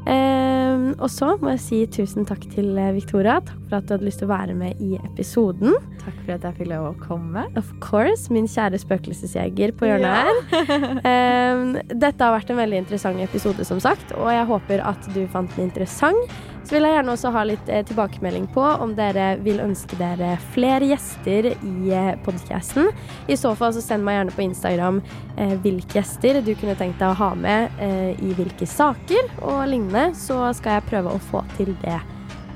Eh, 0.04 0.54
og 1.00 1.08
så 1.08 1.30
må 1.40 1.54
jeg 1.54 1.62
si 1.64 1.78
tusen 1.88 2.26
takk 2.28 2.44
til 2.52 2.76
Victoria. 2.92 3.38
Takk 3.40 3.68
for 3.70 3.78
at 3.78 3.86
du 3.88 3.94
hadde 3.94 4.06
lyst 4.06 4.20
til 4.20 4.28
å 4.28 4.34
være 4.34 4.54
med 4.54 4.80
i 4.84 4.98
episoden. 5.00 5.74
Takk 6.02 6.18
for 6.22 6.34
at 6.36 6.44
jeg 6.44 6.58
fikk 6.60 6.70
lov 6.70 6.90
å 6.90 6.94
komme. 7.00 7.46
Of 7.56 7.72
course, 7.80 8.28
min 8.32 8.46
kjære 8.50 8.82
spøkelsesjeger 8.84 9.72
på 9.74 9.88
hjørnet 9.88 10.20
her. 10.20 11.80
Dette 12.04 12.20
har 12.20 12.36
vært 12.36 12.52
en 12.52 12.60
veldig 12.60 12.84
interessant 12.84 13.24
episode, 13.24 13.64
som 13.64 13.80
sagt, 13.80 14.12
og 14.20 14.28
jeg 14.30 14.50
håper 14.52 14.84
at 14.84 15.08
du 15.16 15.24
fant 15.32 15.56
den 15.56 15.70
interessant. 15.70 16.36
Så 16.64 16.72
vil 16.72 16.87
jeg 16.87 16.96
gjerne 16.96 17.12
også 17.12 17.31
ha 17.35 17.42
litt 17.44 17.68
eh, 17.68 17.83
tilbakemelding 17.85 18.46
på 18.55 18.64
om 18.81 18.94
dere 18.96 19.35
vil 19.44 19.61
ønske 19.61 19.98
dere 20.00 20.35
flere 20.55 20.88
gjester 20.88 21.50
i 21.53 21.92
eh, 21.92 22.14
podcasten. 22.24 22.88
I 23.29 23.37
så 23.37 23.53
fall 23.59 23.74
så 23.77 23.83
send 23.85 24.07
meg 24.07 24.16
gjerne 24.16 24.37
på 24.37 24.44
Instagram 24.46 25.03
eh, 25.37 25.53
hvilke 25.61 26.00
gjester 26.00 26.40
du 26.40 26.55
kunne 26.57 26.77
tenkt 26.81 27.03
deg 27.03 27.12
å 27.12 27.18
ha 27.20 27.31
med 27.37 27.77
i 27.85 28.33
hvilke 28.37 28.66
saker 28.68 29.29
og 29.42 29.61
lignende, 29.68 30.14
så 30.16 30.48
skal 30.57 30.79
jeg 30.79 30.88
prøve 30.88 31.12
å 31.12 31.22
få 31.29 31.42
til 31.59 31.72
det, 31.83 31.98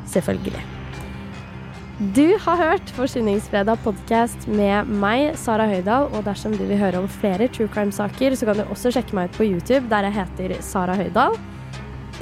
selvfølgelig. 0.09 0.64
Du 2.14 2.38
har 2.44 2.61
hørt 2.61 2.92
Forsyningsfredag 2.94 3.81
podkast 3.83 4.47
med 4.47 4.87
meg, 5.03 5.33
Sara 5.40 5.66
Høydahl. 5.66 6.07
Og 6.14 6.23
dersom 6.29 6.55
du 6.55 6.62
vil 6.62 6.79
høre 6.79 7.03
om 7.03 7.11
flere 7.11 7.51
true 7.51 7.66
crime-saker, 7.75 8.38
så 8.38 8.47
kan 8.47 8.61
du 8.61 8.68
også 8.68 8.94
sjekke 8.94 9.18
meg 9.18 9.33
ut 9.33 9.40
på 9.40 9.49
YouTube, 9.51 9.88
der 9.90 10.07
jeg 10.07 10.21
heter 10.21 10.61
Sara 10.62 10.94
Høydahl. 10.99 11.35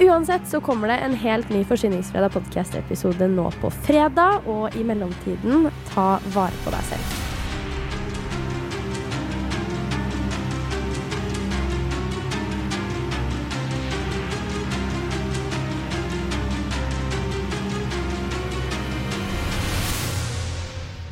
Uansett 0.01 0.49
så 0.49 0.61
kommer 0.61 0.89
det 0.89 0.95
en 0.95 1.15
helt 1.15 1.49
ny 1.49 1.65
Forsyningsfredag 1.65 2.33
podkast-episode 2.33 3.29
nå 3.33 3.51
på 3.63 3.71
fredag. 3.71 4.45
Og 4.45 4.77
i 4.77 4.85
mellomtiden, 4.85 5.71
ta 5.89 6.19
vare 6.35 6.65
på 6.65 6.73
deg 6.75 6.85
selv. 6.91 7.15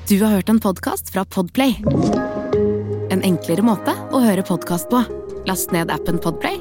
Du 0.09 0.19
har 0.21 0.37
hørt 0.37 0.53
en 0.53 0.61
podkast 0.61 1.09
fra 1.15 1.25
Podplay. 1.25 1.81
En 3.09 3.25
enklere 3.25 3.65
måte 3.65 3.97
å 4.13 4.21
høre 4.21 4.45
podkast 4.45 4.93
på. 4.93 5.01
Last 5.49 5.73
ned 5.73 5.89
appen 5.93 6.21
Podplay, 6.21 6.61